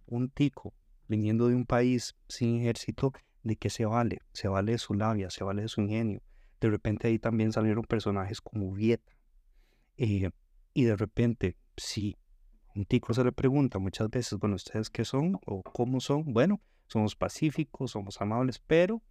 un 0.07 0.29
tico 0.29 0.73
viniendo 1.07 1.47
de 1.47 1.55
un 1.55 1.65
país 1.65 2.15
sin 2.27 2.59
ejército, 2.59 3.13
¿de 3.43 3.55
qué 3.55 3.69
se 3.69 3.85
vale? 3.85 4.19
Se 4.33 4.47
vale 4.47 4.73
de 4.73 4.77
su 4.79 4.95
labia, 4.95 5.29
se 5.29 5.43
vale 5.43 5.61
de 5.61 5.67
su 5.67 5.81
ingenio. 5.81 6.21
De 6.59 6.69
repente 6.69 7.07
ahí 7.07 7.19
también 7.19 7.51
salieron 7.51 7.83
personajes 7.83 8.41
como 8.41 8.73
Vieta. 8.73 9.13
Eh, 9.97 10.31
y 10.73 10.83
de 10.83 10.95
repente, 10.95 11.55
si 11.77 12.17
un 12.75 12.85
tico 12.85 13.13
se 13.13 13.23
le 13.23 13.31
pregunta 13.31 13.79
muchas 13.79 14.09
veces, 14.09 14.37
bueno, 14.37 14.55
¿ustedes 14.55 14.89
qué 14.89 15.05
son 15.05 15.39
o 15.45 15.63
cómo 15.63 16.01
son? 16.01 16.33
Bueno, 16.33 16.61
somos 16.87 17.15
pacíficos, 17.15 17.91
somos 17.91 18.19
amables, 18.21 18.59
pero 18.59 19.01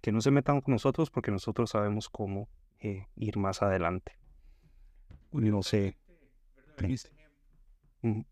que 0.00 0.10
no 0.10 0.20
se 0.20 0.32
metan 0.32 0.60
con 0.60 0.72
nosotros 0.72 1.10
porque 1.10 1.30
nosotros 1.30 1.70
sabemos 1.70 2.08
cómo 2.08 2.48
eh, 2.80 3.06
ir 3.14 3.36
más 3.38 3.62
adelante. 3.62 4.18
No 5.30 5.62
sé. 5.62 5.96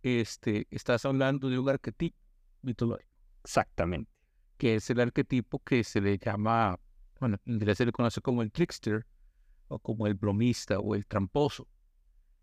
Este, 0.03 0.67
estás 0.71 1.05
hablando 1.05 1.49
de 1.49 1.59
un 1.59 1.69
arquetipo 1.69 2.19
mitológico. 2.63 3.09
Exactamente. 3.45 4.11
Que 4.59 4.75
es 4.75 4.91
el 4.91 5.01
arquetipo 5.01 5.61
que 5.61 5.85
se 5.85 6.01
le 6.01 6.19
llama, 6.19 6.79
bueno, 7.21 7.39
en 7.47 7.55
inglés 7.55 7.79
se 7.79 7.87
le 7.87 7.93
conoce 7.93 8.21
como 8.21 8.43
el 8.43 8.51
trickster, 8.51 9.07
o 9.69 9.79
como 9.79 10.09
el 10.09 10.15
bromista, 10.15 10.81
o 10.81 10.97
el 10.97 11.07
tramposo. 11.07 11.69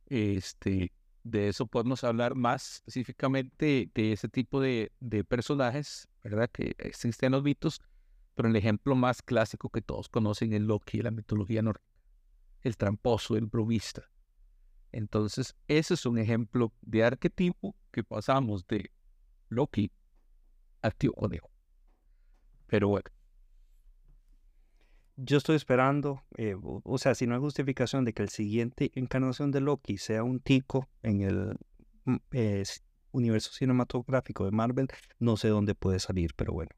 Este, 0.06 0.94
de 1.30 1.50
eso 1.50 1.68
podemos 1.68 2.04
hablar 2.04 2.36
más 2.36 2.76
específicamente 2.76 3.90
de 3.94 4.12
ese 4.14 4.30
tipo 4.30 4.60
de, 4.62 4.92
de 5.00 5.24
personajes, 5.24 6.08
¿verdad? 6.24 6.50
Que 6.52 6.76
existen 6.78 7.32
los 7.32 7.44
mitos, 7.44 7.82
pero 8.36 8.50
el 8.50 8.56
ejemplo 8.56 8.96
más 8.96 9.22
clásico 9.22 9.70
que 9.70 9.82
todos 9.82 10.10
conocen 10.10 10.54
es 10.54 10.62
Loki, 10.62 11.02
la 11.02 11.12
mitología 11.12 11.62
nórdica. 11.62 11.86
El 12.62 12.78
tramposo, 12.78 13.36
el 13.36 13.46
bromista. 13.46 14.10
Entonces, 14.92 15.56
ese 15.68 15.94
es 15.94 16.06
un 16.06 16.18
ejemplo 16.18 16.74
de 16.82 17.04
arquetipo 17.04 17.76
que 17.92 18.04
pasamos 18.04 18.66
de 18.68 18.92
Loki 19.50 19.92
al 20.82 20.96
tío 20.96 21.14
conejo. 21.14 21.50
Pero 22.68 22.90
bueno. 22.90 23.17
Yo 25.20 25.38
estoy 25.38 25.56
esperando, 25.56 26.22
eh, 26.38 26.56
o 26.62 26.98
sea, 27.00 27.16
si 27.16 27.26
no 27.26 27.34
hay 27.34 27.42
justificación 27.42 28.06
de 28.06 28.14
que 28.14 28.22
el 28.22 28.30
siguiente 28.30 28.92
encarnación 28.94 29.50
de 29.50 29.62
Loki 29.62 29.98
sea 29.98 30.24
un 30.24 30.40
tico 30.40 30.88
en 31.02 31.22
el 31.22 31.58
mm, 32.06 32.18
universo 33.14 33.52
cinematográfico 33.52 34.46
de 34.46 34.52
Marvel, 34.52 34.88
no 35.18 35.36
sé 35.36 35.48
dónde 35.48 35.74
puede 35.74 36.00
salir, 36.00 36.36
pero 36.36 36.54
bueno, 36.54 36.70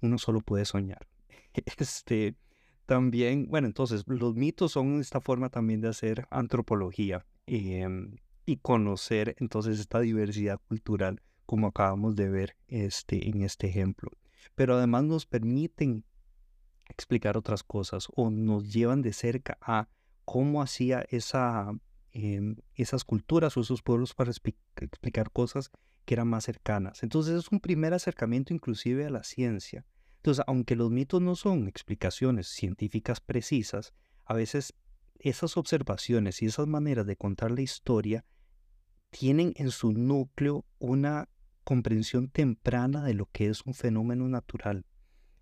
uno 0.00 0.18
solo 0.18 0.40
puede 0.40 0.64
soñar. 0.64 1.06
Este, 1.78 2.34
también, 2.84 3.46
bueno, 3.48 3.66
entonces 3.66 4.04
los 4.06 4.34
mitos 4.34 4.72
son 4.72 5.00
esta 5.00 5.20
forma 5.20 5.48
también 5.48 5.80
de 5.80 5.88
hacer 5.88 6.26
antropología 6.30 7.24
em, 7.46 8.16
y 8.44 8.58
conocer 8.58 9.36
entonces 9.38 9.80
esta 9.80 10.00
diversidad 10.00 10.60
cultural 10.68 11.22
como 11.46 11.68
acabamos 11.68 12.16
de 12.16 12.28
ver 12.28 12.56
este, 12.68 13.28
en 13.28 13.42
este 13.42 13.68
ejemplo. 13.68 14.10
Pero 14.54 14.74
además 14.74 15.04
nos 15.04 15.26
permiten 15.26 16.04
explicar 16.88 17.36
otras 17.36 17.62
cosas 17.62 18.08
o 18.14 18.30
nos 18.30 18.72
llevan 18.72 19.02
de 19.02 19.12
cerca 19.12 19.58
a 19.60 19.88
cómo 20.24 20.62
hacía 20.62 21.04
esa, 21.10 21.72
em, 22.12 22.56
esas 22.74 23.04
culturas 23.04 23.56
o 23.56 23.60
esos 23.60 23.82
pueblos 23.82 24.14
para 24.14 24.30
explicar 24.30 25.30
cosas 25.30 25.70
que 26.04 26.14
eran 26.14 26.28
más 26.28 26.44
cercanas. 26.44 27.02
Entonces 27.02 27.34
es 27.34 27.52
un 27.52 27.60
primer 27.60 27.94
acercamiento 27.94 28.54
inclusive 28.54 29.06
a 29.06 29.10
la 29.10 29.24
ciencia. 29.24 29.84
Entonces, 30.18 30.44
aunque 30.48 30.74
los 30.74 30.90
mitos 30.90 31.20
no 31.20 31.36
son 31.36 31.68
explicaciones 31.68 32.48
científicas 32.48 33.20
precisas, 33.20 33.92
a 34.24 34.34
veces 34.34 34.74
esas 35.18 35.56
observaciones 35.56 36.42
y 36.42 36.46
esas 36.46 36.66
maneras 36.66 37.06
de 37.06 37.16
contar 37.16 37.50
la 37.52 37.62
historia 37.62 38.24
tienen 39.10 39.52
en 39.56 39.70
su 39.70 39.92
núcleo 39.92 40.64
una 40.78 41.28
comprensión 41.64 42.28
temprana 42.28 43.04
de 43.04 43.14
lo 43.14 43.26
que 43.26 43.48
es 43.48 43.62
un 43.66 43.74
fenómeno 43.74 44.28
natural. 44.28 44.84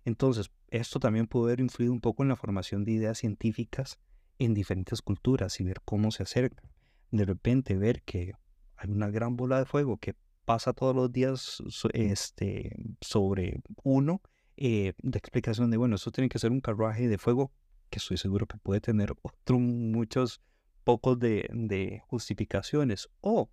Entonces, 0.03 0.51
esto 0.75 0.99
también 0.99 1.27
puede 1.27 1.45
haber 1.45 1.61
influido 1.61 1.93
un 1.93 2.01
poco 2.01 2.23
en 2.23 2.29
la 2.29 2.35
formación 2.35 2.83
de 2.83 2.91
ideas 2.91 3.17
científicas 3.17 3.99
en 4.39 4.53
diferentes 4.53 5.01
culturas 5.01 5.59
y 5.59 5.63
ver 5.63 5.81
cómo 5.85 6.11
se 6.11 6.23
acerca. 6.23 6.63
De 7.11 7.23
repente 7.23 7.77
ver 7.77 8.01
que 8.03 8.33
hay 8.75 8.89
una 8.89 9.09
gran 9.09 9.37
bola 9.37 9.59
de 9.59 9.65
fuego 9.65 9.97
que 9.97 10.15
pasa 10.43 10.73
todos 10.73 10.95
los 10.95 11.11
días 11.11 11.63
este, 11.93 12.75
sobre 13.01 13.61
uno, 13.83 14.21
eh, 14.57 14.93
de 15.01 15.17
explicación 15.17 15.71
de, 15.71 15.77
bueno, 15.77 15.95
esto 15.95 16.11
tiene 16.11 16.29
que 16.29 16.39
ser 16.39 16.51
un 16.51 16.61
carruaje 16.61 17.07
de 17.07 17.17
fuego 17.17 17.51
que 17.89 17.99
estoy 17.99 18.17
seguro 18.17 18.45
que 18.45 18.57
puede 18.57 18.81
tener 18.81 19.13
otro, 19.21 19.59
muchos 19.59 20.41
pocos 20.83 21.17
de, 21.19 21.49
de 21.53 22.01
justificaciones. 22.07 23.09
O 23.21 23.49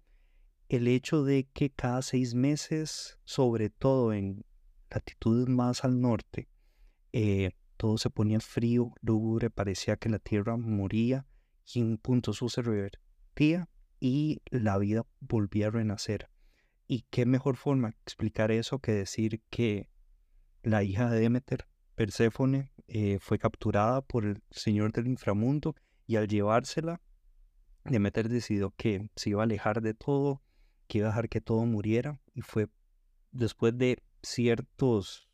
el 0.68 0.88
hecho 0.88 1.22
de 1.22 1.48
que 1.52 1.70
cada 1.70 2.02
seis 2.02 2.34
meses, 2.34 3.18
sobre 3.24 3.70
todo 3.70 4.12
en 4.12 4.44
latitudes 4.90 5.48
más 5.48 5.84
al 5.84 6.00
norte, 6.00 6.48
eh, 7.12 7.52
todo 7.76 7.98
se 7.98 8.10
ponía 8.10 8.40
frío, 8.40 8.92
lúgubre, 9.00 9.50
parecía 9.50 9.96
que 9.96 10.08
la 10.08 10.18
tierra 10.18 10.56
moría 10.56 11.26
y 11.66 11.82
un 11.82 11.98
punto 11.98 12.32
su 12.32 12.48
se 12.48 12.62
revertía 12.62 13.68
y 14.00 14.40
la 14.50 14.78
vida 14.78 15.06
volvía 15.20 15.68
a 15.68 15.70
renacer. 15.70 16.28
¿Y 16.86 17.06
qué 17.10 17.26
mejor 17.26 17.56
forma 17.56 17.88
de 17.88 17.96
explicar 18.02 18.50
eso 18.50 18.78
que 18.78 18.92
decir 18.92 19.42
que 19.50 19.88
la 20.62 20.82
hija 20.82 21.10
de 21.10 21.20
Demeter, 21.20 21.66
Perséfone, 21.94 22.72
eh, 22.88 23.18
fue 23.20 23.38
capturada 23.38 24.02
por 24.02 24.24
el 24.24 24.42
señor 24.50 24.92
del 24.92 25.06
inframundo 25.06 25.74
y 26.06 26.16
al 26.16 26.28
llevársela, 26.28 27.00
Demeter 27.84 28.28
decidió 28.28 28.72
que 28.76 29.08
se 29.16 29.30
iba 29.30 29.42
a 29.42 29.44
alejar 29.44 29.82
de 29.82 29.94
todo, 29.94 30.42
que 30.86 30.98
iba 30.98 31.08
a 31.08 31.10
dejar 31.10 31.28
que 31.28 31.40
todo 31.40 31.64
muriera 31.64 32.20
y 32.34 32.42
fue 32.42 32.68
después 33.32 33.76
de 33.76 34.02
ciertos 34.22 35.31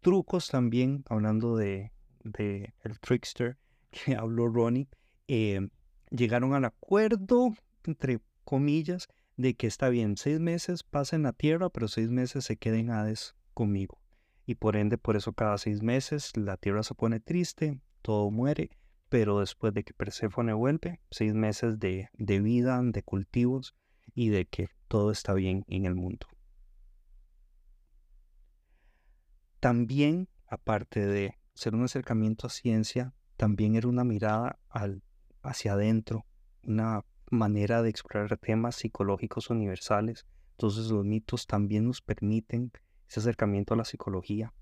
trucos 0.00 0.48
también, 0.48 1.04
hablando 1.08 1.56
de, 1.56 1.92
el 2.24 3.00
trickster 3.00 3.58
que 3.90 4.14
habló 4.14 4.48
Ronnie, 4.48 4.88
eh, 5.28 5.68
llegaron 6.10 6.54
al 6.54 6.64
acuerdo, 6.64 7.54
entre 7.84 8.20
comillas, 8.44 9.08
de 9.36 9.54
que 9.54 9.66
está 9.66 9.88
bien, 9.88 10.16
seis 10.16 10.38
meses 10.38 10.82
pasa 10.82 11.16
en 11.16 11.22
la 11.22 11.32
tierra, 11.32 11.70
pero 11.70 11.88
seis 11.88 12.10
meses 12.10 12.44
se 12.44 12.56
queden 12.56 12.80
en 12.80 12.90
Hades 12.90 13.34
conmigo. 13.54 14.00
Y 14.44 14.56
por 14.56 14.76
ende, 14.76 14.98
por 14.98 15.16
eso 15.16 15.32
cada 15.32 15.56
seis 15.58 15.82
meses 15.82 16.36
la 16.36 16.56
tierra 16.56 16.82
se 16.82 16.94
pone 16.94 17.20
triste, 17.20 17.80
todo 18.02 18.30
muere, 18.30 18.70
pero 19.08 19.40
después 19.40 19.72
de 19.72 19.84
que 19.84 19.94
Perséfone 19.94 20.52
vuelve, 20.52 21.00
seis 21.10 21.34
meses 21.34 21.78
de, 21.78 22.10
de 22.14 22.40
vida, 22.40 22.80
de 22.82 23.02
cultivos 23.02 23.74
y 24.14 24.28
de 24.28 24.46
que 24.46 24.68
todo 24.88 25.10
está 25.10 25.34
bien 25.34 25.64
en 25.68 25.84
el 25.84 25.94
mundo. 25.94 26.26
También, 29.60 30.28
aparte 30.46 31.06
de 31.06 31.38
ser 31.54 31.74
un 31.74 31.84
acercamiento 31.84 32.46
a 32.46 32.50
ciencia, 32.50 33.14
también 33.36 33.76
era 33.76 33.88
una 33.88 34.04
mirada 34.04 34.58
al, 34.70 35.02
hacia 35.42 35.74
adentro, 35.74 36.24
una 36.62 37.04
manera 37.30 37.82
de 37.82 37.90
explorar 37.90 38.38
temas 38.38 38.76
psicológicos 38.76 39.50
universales. 39.50 40.26
Entonces 40.52 40.90
los 40.90 41.04
mitos 41.04 41.46
también 41.46 41.86
nos 41.86 42.00
permiten 42.00 42.72
ese 43.08 43.20
acercamiento 43.20 43.74
a 43.74 43.76
la 43.76 43.84
psicología, 43.84 44.54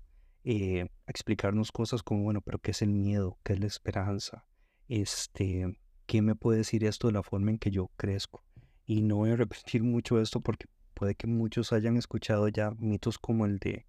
eh, 0.43 0.89
explicarnos 1.07 1.71
cosas 1.71 2.03
como, 2.03 2.23
bueno, 2.23 2.41
pero 2.41 2.59
¿qué 2.59 2.71
es 2.71 2.81
el 2.81 2.89
miedo? 2.89 3.37
¿Qué 3.43 3.53
es 3.53 3.59
la 3.59 3.67
esperanza? 3.67 4.45
Este, 4.87 5.79
¿qué 6.07 6.21
me 6.21 6.35
puede 6.35 6.59
decir 6.59 6.83
esto 6.83 7.07
de 7.07 7.13
la 7.13 7.23
forma 7.23 7.51
en 7.51 7.57
que 7.57 7.71
yo 7.71 7.89
crezco? 7.95 8.43
Y 8.85 9.01
no 9.01 9.17
voy 9.17 9.31
a 9.31 9.35
repetir 9.37 9.83
mucho 9.83 10.19
esto 10.19 10.41
porque 10.41 10.65
puede 10.93 11.15
que 11.15 11.27
muchos 11.27 11.71
hayan 11.71 11.95
escuchado 11.95 12.47
ya 12.49 12.71
mitos 12.79 13.17
como 13.17 13.45
el 13.45 13.59
de 13.59 13.85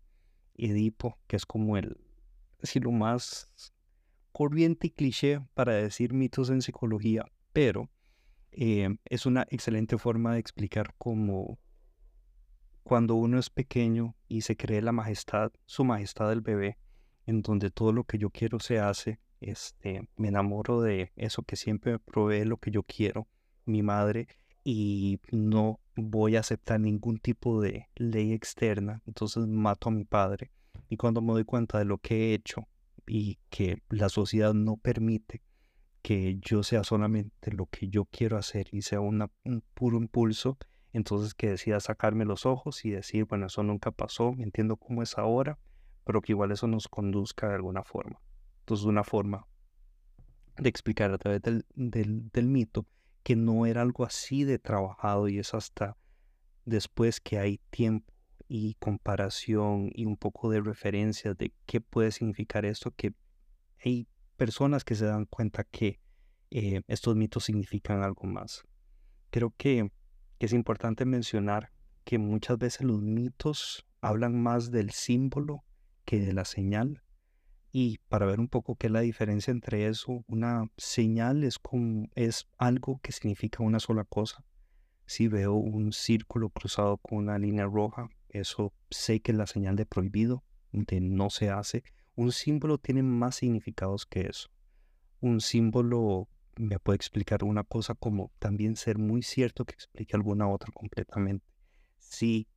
Edipo, 0.60 1.18
que 1.26 1.36
es 1.36 1.46
como 1.46 1.76
el, 1.76 1.96
así 2.62 2.80
lo 2.80 2.92
más 2.92 3.72
corriente 4.32 4.88
y 4.88 4.90
cliché 4.90 5.40
para 5.54 5.74
decir 5.74 6.12
mitos 6.12 6.50
en 6.50 6.62
psicología, 6.62 7.24
pero 7.52 7.90
eh, 8.52 8.96
es 9.04 9.26
una 9.26 9.46
excelente 9.50 9.98
forma 9.98 10.34
de 10.34 10.40
explicar 10.40 10.94
cómo 10.98 11.58
cuando 12.82 13.14
uno 13.14 13.38
es 13.38 13.50
pequeño 13.50 14.16
y 14.28 14.40
se 14.40 14.56
cree 14.56 14.82
la 14.82 14.92
majestad, 14.92 15.52
su 15.66 15.84
majestad 15.84 16.28
del 16.28 16.40
bebé, 16.40 16.78
en 17.26 17.42
donde 17.42 17.70
todo 17.70 17.92
lo 17.92 18.04
que 18.04 18.18
yo 18.18 18.30
quiero 18.30 18.58
se 18.58 18.80
hace, 18.80 19.20
este, 19.40 20.08
me 20.16 20.28
enamoro 20.28 20.80
de 20.80 21.12
eso 21.16 21.42
que 21.42 21.56
siempre 21.56 21.92
me 21.92 21.98
provee 21.98 22.44
lo 22.44 22.56
que 22.56 22.70
yo 22.70 22.82
quiero, 22.82 23.28
mi 23.64 23.82
madre, 23.82 24.26
y 24.64 25.20
no 25.30 25.80
voy 26.02 26.36
a 26.36 26.40
aceptar 26.40 26.80
ningún 26.80 27.18
tipo 27.18 27.60
de 27.60 27.88
ley 27.96 28.32
externa, 28.32 29.02
entonces 29.06 29.46
mato 29.46 29.88
a 29.88 29.92
mi 29.92 30.04
padre. 30.04 30.50
Y 30.88 30.96
cuando 30.96 31.22
me 31.22 31.32
doy 31.32 31.44
cuenta 31.44 31.78
de 31.78 31.84
lo 31.84 31.98
que 31.98 32.30
he 32.30 32.34
hecho 32.34 32.66
y 33.06 33.38
que 33.48 33.82
la 33.88 34.08
sociedad 34.08 34.54
no 34.54 34.76
permite 34.76 35.42
que 36.02 36.38
yo 36.40 36.62
sea 36.62 36.82
solamente 36.84 37.52
lo 37.52 37.66
que 37.66 37.88
yo 37.88 38.06
quiero 38.06 38.36
hacer 38.38 38.68
y 38.72 38.82
sea 38.82 39.00
un 39.00 39.28
puro 39.74 39.98
impulso, 39.98 40.58
entonces 40.92 41.34
que 41.34 41.50
decida 41.50 41.78
sacarme 41.80 42.24
los 42.24 42.46
ojos 42.46 42.84
y 42.84 42.90
decir, 42.90 43.26
bueno, 43.26 43.46
eso 43.46 43.62
nunca 43.62 43.90
pasó, 43.90 44.34
entiendo 44.38 44.76
cómo 44.76 45.02
es 45.02 45.18
ahora, 45.18 45.58
pero 46.04 46.20
que 46.20 46.32
igual 46.32 46.50
eso 46.50 46.66
nos 46.66 46.88
conduzca 46.88 47.48
de 47.48 47.54
alguna 47.54 47.84
forma. 47.84 48.20
Entonces, 48.60 48.86
una 48.86 49.04
forma 49.04 49.46
de 50.56 50.68
explicar 50.68 51.12
a 51.12 51.18
través 51.18 51.42
del, 51.42 51.64
del 51.74 52.46
mito 52.46 52.86
que 53.22 53.36
no 53.36 53.66
era 53.66 53.82
algo 53.82 54.04
así 54.04 54.44
de 54.44 54.58
trabajado 54.58 55.28
y 55.28 55.38
es 55.38 55.54
hasta 55.54 55.96
después 56.64 57.20
que 57.20 57.38
hay 57.38 57.58
tiempo 57.70 58.12
y 58.48 58.74
comparación 58.74 59.90
y 59.94 60.06
un 60.06 60.16
poco 60.16 60.50
de 60.50 60.60
referencia 60.60 61.34
de 61.34 61.52
qué 61.66 61.80
puede 61.80 62.10
significar 62.10 62.64
esto, 62.64 62.90
que 62.90 63.14
hay 63.84 64.08
personas 64.36 64.84
que 64.84 64.96
se 64.96 65.06
dan 65.06 65.26
cuenta 65.26 65.64
que 65.64 66.00
eh, 66.50 66.82
estos 66.88 67.14
mitos 67.14 67.44
significan 67.44 68.02
algo 68.02 68.24
más. 68.24 68.64
Creo 69.30 69.54
que, 69.56 69.92
es 70.40 70.52
importante 70.54 71.04
mencionar 71.04 71.70
que 72.04 72.18
muchas 72.18 72.58
veces 72.58 72.80
los 72.80 73.02
mitos 73.02 73.86
hablan 74.00 74.42
más 74.42 74.70
del 74.70 74.90
símbolo 74.90 75.62
que 76.04 76.18
de 76.18 76.32
la 76.32 76.44
señal. 76.44 77.02
Y 77.72 77.98
para 78.08 78.26
ver 78.26 78.40
un 78.40 78.48
poco 78.48 78.74
qué 78.74 78.88
es 78.88 78.92
la 78.92 79.00
diferencia 79.00 79.52
entre 79.52 79.86
eso, 79.86 80.24
una 80.26 80.70
señal 80.76 81.44
es, 81.44 81.60
es 82.16 82.48
algo 82.58 83.00
que 83.02 83.12
significa 83.12 83.62
una 83.62 83.78
sola 83.78 84.04
cosa. 84.04 84.44
Si 85.06 85.28
veo 85.28 85.54
un 85.54 85.92
círculo 85.92 86.50
cruzado 86.50 86.98
con 86.98 87.18
una 87.18 87.38
línea 87.38 87.66
roja, 87.66 88.08
eso 88.28 88.72
sé 88.90 89.20
que 89.20 89.32
es 89.32 89.38
la 89.38 89.46
señal 89.46 89.76
de 89.76 89.86
prohibido, 89.86 90.44
de 90.72 91.00
no 91.00 91.30
se 91.30 91.50
hace. 91.50 91.84
Un 92.14 92.32
símbolo 92.32 92.78
tiene 92.78 93.02
más 93.02 93.36
significados 93.36 94.04
que 94.06 94.22
eso. 94.22 94.50
Un 95.20 95.40
símbolo 95.40 96.28
me 96.56 96.78
puede 96.78 96.96
explicar 96.96 97.44
una 97.44 97.64
cosa 97.64 97.94
como 97.94 98.32
también 98.38 98.76
ser 98.76 98.98
muy 98.98 99.22
cierto 99.22 99.64
que 99.64 99.74
explique 99.74 100.16
alguna 100.16 100.48
otra 100.48 100.72
completamente. 100.72 101.46
Si 101.98 102.48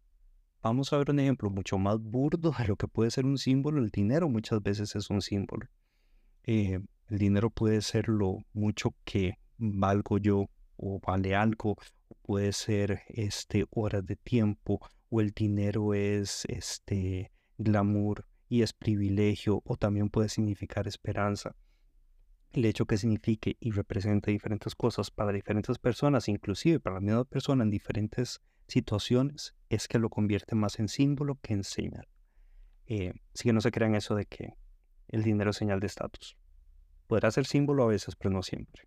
vamos 0.64 0.94
a 0.94 0.98
ver 0.98 1.12
un 1.12 1.20
ejemplo 1.20 1.50
mucho 1.50 1.78
más 1.78 2.00
burdo 2.00 2.56
de 2.58 2.66
lo 2.66 2.78
que 2.78 2.88
puede 2.88 3.12
ser 3.12 3.26
un 3.26 3.38
símbolo, 3.38 3.82
el 3.82 3.90
dinero 3.90 4.30
muchas 4.30 4.64
veces 4.64 4.96
es 4.96 5.10
un 5.10 5.22
símbolo. 5.22 5.68
Eh, 6.46 6.80
el 7.10 7.18
dinero 7.18 7.50
puede 7.50 7.82
ser 7.82 8.08
lo 8.08 8.38
mucho 8.54 8.96
que 9.04 9.38
valgo 9.58 10.18
yo 10.18 10.50
o 10.78 11.00
vale 11.06 11.36
algo, 11.36 11.76
puede 12.22 12.54
ser 12.54 13.02
este 13.10 13.66
horas 13.72 14.06
de 14.06 14.16
tiempo 14.16 14.80
o 15.10 15.22
el 15.22 15.32
dinero 15.32 15.94
es 15.94 16.46
este 16.46 17.32
glamour 17.58 18.26
y 18.48 18.62
es 18.62 18.74
privilegio 18.74 19.62
o 19.66 19.76
también 19.76 20.10
puede 20.10 20.30
significar 20.30 20.88
esperanza. 20.88 21.56
El 22.52 22.66
hecho 22.66 22.86
que 22.86 22.98
signifique 22.98 23.58
y 23.60 23.72
represente 23.72 24.32
diferentes 24.32 24.76
cosas 24.76 25.12
para 25.12 25.32
diferentes 25.32 25.78
personas, 25.78 26.30
inclusive 26.30 26.80
para 26.80 26.96
la 26.96 27.02
misma 27.02 27.26
persona 27.26 27.64
en 27.64 27.72
diferentes 27.72 28.42
situaciones, 28.68 29.56
es 29.70 29.88
que 29.88 30.00
lo 30.00 30.10
convierte 30.10 30.56
más 30.56 30.80
en 30.80 30.88
símbolo 30.88 31.40
que 31.42 31.54
en 31.54 31.64
señal. 31.64 32.08
Eh, 32.86 33.14
así 33.34 33.44
que 33.44 33.54
no 33.54 33.62
se 33.62 33.72
crean 33.72 33.96
eso 33.96 34.16
de 34.16 34.26
que 34.26 34.54
el 35.08 35.24
dinero 35.24 35.52
es 35.52 35.58
señal 35.58 35.80
de 35.80 35.88
estatus. 35.88 36.36
Podrá 37.08 37.32
ser 37.32 37.46
símbolo 37.46 37.84
a 37.84 37.88
veces, 37.88 38.16
pero 38.16 38.32
no 38.32 38.44
siempre. 38.44 38.84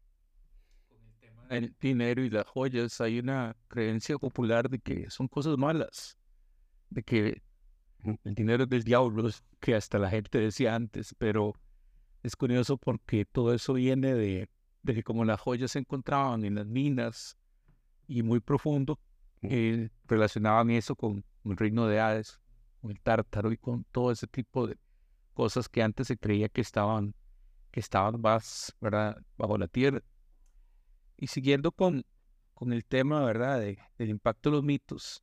El 1.49 1.75
dinero 1.81 2.25
y 2.25 2.31
las 2.31 2.47
joyas, 2.47 3.01
hay 3.01 3.21
una 3.21 3.57
creencia 3.69 4.19
popular 4.19 4.69
de 4.69 4.81
que 4.81 5.09
son 5.11 5.29
cosas 5.29 5.57
malas, 5.57 6.19
de 6.91 7.03
que 7.03 7.43
el 8.25 8.35
dinero 8.35 8.65
es 8.65 8.69
del 8.69 8.83
diablo, 8.83 9.29
que 9.61 9.75
hasta 9.75 9.99
la 9.99 10.11
gente 10.11 10.39
decía 10.41 10.75
antes, 10.75 11.15
pero 11.19 11.55
es 12.23 12.35
curioso 12.35 12.77
porque 12.77 13.25
todo 13.25 13.55
eso 13.55 13.75
viene 13.75 14.15
de, 14.15 14.49
de 14.83 14.95
que 14.95 15.03
como 15.03 15.25
las 15.25 15.41
joyas 15.41 15.73
se 15.73 15.79
encontraban 15.79 16.45
en 16.45 16.57
las 16.57 16.67
minas 16.67 17.37
y 18.09 18.23
muy 18.23 18.41
profundo, 18.41 18.99
eh, 19.43 19.91
relacionaban 20.07 20.71
eso 20.71 20.97
con 20.97 21.25
el 21.45 21.57
reino 21.57 21.87
de 21.87 22.01
Hades, 22.01 22.41
con 22.81 22.91
el 22.91 23.01
tártaro 23.01 23.53
y 23.53 23.57
con 23.57 23.85
todo 23.93 24.11
ese 24.11 24.27
tipo 24.27 24.67
de 24.67 24.77
cosas 25.35 25.69
que 25.69 25.83
antes 25.83 26.09
se 26.09 26.17
creía 26.17 26.49
que 26.49 26.61
estaban, 26.61 27.15
que 27.71 27.81
estaban 27.81 28.21
más, 28.21 28.75
bajo 28.81 29.59
la 29.59 29.69
tierra. 29.69 30.03
Y 31.17 31.29
siguiendo 31.29 31.73
con, 31.73 32.05
con 32.55 32.73
el 32.73 32.85
tema, 32.85 33.25
¿verdad? 33.25 33.61
De, 33.61 33.79
del 33.99 34.11
impacto 34.11 34.51
de 34.51 34.57
los 34.57 34.65
mitos, 34.65 35.23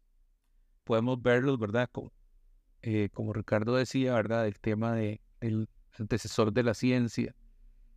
podemos 0.84 1.21
verlos, 1.21 1.58
¿verdad? 1.60 1.89
Como, 1.91 2.12
eh, 2.82 3.10
como 3.13 3.34
Ricardo 3.34 3.76
decía, 3.76 4.13
¿verdad? 4.13 4.47
El 4.47 4.60
tema 4.60 4.93
de, 4.93 5.21
del 5.39 5.67
antecesor 5.97 6.54
de 6.54 6.63
la 6.63 6.73
ciencia, 6.73 7.36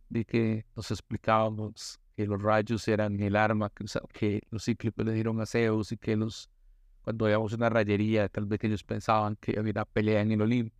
de 0.09 0.25
que 0.25 0.65
nos 0.75 0.91
explicábamos 0.91 1.99
que 2.17 2.25
los 2.25 2.41
rayos 2.41 2.87
eran 2.87 3.19
el 3.21 3.35
arma 3.35 3.69
que, 3.69 3.85
que 4.11 4.41
los 4.49 4.65
cíclopes 4.65 5.05
le 5.05 5.13
dieron 5.13 5.39
a 5.39 5.45
Zeus 5.45 5.91
y 5.91 5.97
que 5.97 6.15
los, 6.15 6.49
cuando 7.03 7.25
veíamos 7.25 7.53
una 7.53 7.69
rayería, 7.69 8.27
tal 8.27 8.47
vez 8.47 8.59
ellos 8.63 8.83
pensaban 8.83 9.35
que 9.35 9.59
había 9.59 9.71
una 9.71 9.85
pelea 9.85 10.21
en 10.21 10.31
el 10.31 10.41
Olimpo. 10.41 10.75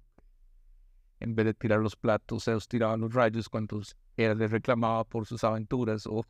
En 1.20 1.36
vez 1.36 1.46
de 1.46 1.54
tirar 1.54 1.80
los 1.80 1.96
platos, 1.96 2.46
Zeus 2.46 2.68
tiraba 2.68 2.98
los 2.98 3.14
rayos 3.14 3.50
cuando 3.50 3.80
él 4.16 4.38
les 4.40 4.50
reclamaba 4.50 5.04
por 5.04 5.28
sus 5.28 5.44
aventuras. 5.44 6.08
O 6.08 6.26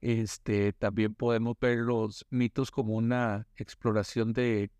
este, 0.00 0.72
también 0.72 1.14
podemos 1.14 1.56
ver 1.60 1.78
los 1.78 2.26
mitos 2.28 2.72
como 2.72 2.94
una 2.94 3.46
exploración 3.54 4.32
de 4.32 4.72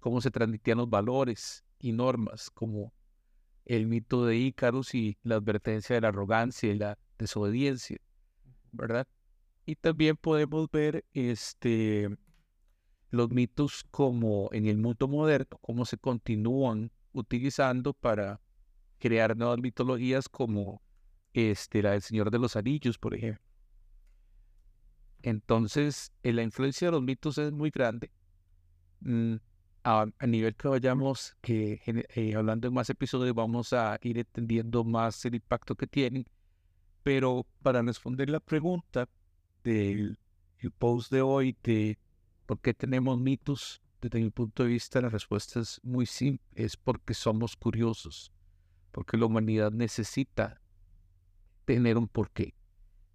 cómo 0.00 0.20
se 0.20 0.30
transmitían 0.30 0.76
los 0.76 0.90
valores 0.90 1.64
y 1.78 1.92
normas, 1.92 2.50
como 2.50 2.92
el 3.64 3.86
mito 3.86 4.26
de 4.26 4.36
Ícaros 4.36 4.94
y 4.94 5.16
la 5.22 5.36
advertencia 5.36 5.94
de 5.94 6.02
la 6.02 6.08
arrogancia 6.08 6.70
y 6.70 6.76
la 6.76 6.98
desobediencia, 7.18 7.96
¿verdad? 8.72 9.06
Y 9.66 9.76
también 9.76 10.16
podemos 10.16 10.70
ver 10.70 11.04
este, 11.12 12.08
los 13.10 13.30
mitos 13.30 13.84
como 13.90 14.48
en 14.52 14.66
el 14.66 14.78
mundo 14.78 15.08
moderno, 15.08 15.58
cómo 15.60 15.84
se 15.84 15.98
continúan 15.98 16.90
utilizando 17.12 17.92
para 17.94 18.40
crear 18.98 19.36
nuevas 19.36 19.58
mitologías 19.58 20.28
como 20.28 20.82
este, 21.32 21.82
la 21.82 21.92
del 21.92 22.02
Señor 22.02 22.30
de 22.30 22.38
los 22.38 22.56
Anillos, 22.56 22.98
por 22.98 23.14
ejemplo. 23.14 23.42
Entonces, 25.22 26.12
eh, 26.22 26.32
la 26.32 26.42
influencia 26.42 26.88
de 26.88 26.92
los 26.92 27.02
mitos 27.02 27.38
es 27.38 27.52
muy 27.52 27.70
grande. 27.70 28.10
Mm, 29.00 29.36
a, 29.84 30.06
nivel 30.26 30.54
que 30.54 30.68
vayamos 30.68 31.36
eh, 31.44 32.34
hablando 32.36 32.68
en 32.68 32.74
más 32.74 32.90
episodios, 32.90 33.34
vamos 33.34 33.72
a 33.72 33.98
ir 34.02 34.18
entendiendo 34.18 34.84
más 34.84 35.24
el 35.24 35.36
impacto 35.36 35.74
que 35.74 35.86
tienen. 35.86 36.26
Pero 37.02 37.46
para 37.62 37.82
responder 37.82 38.30
la 38.30 38.40
pregunta 38.40 39.08
del 39.64 40.18
post 40.78 41.10
de 41.12 41.22
hoy 41.22 41.56
de 41.62 41.98
por 42.46 42.60
qué 42.60 42.74
tenemos 42.74 43.18
mitos, 43.20 43.82
desde 44.00 44.20
mi 44.20 44.30
punto 44.30 44.62
de 44.62 44.70
vista, 44.70 45.00
la 45.00 45.08
respuesta 45.08 45.60
es 45.60 45.80
muy 45.82 46.06
simple: 46.06 46.46
es 46.54 46.76
porque 46.76 47.14
somos 47.14 47.56
curiosos, 47.56 48.32
porque 48.92 49.16
la 49.16 49.26
humanidad 49.26 49.72
necesita 49.72 50.60
tener 51.64 51.98
un 51.98 52.08
porqué. 52.08 52.54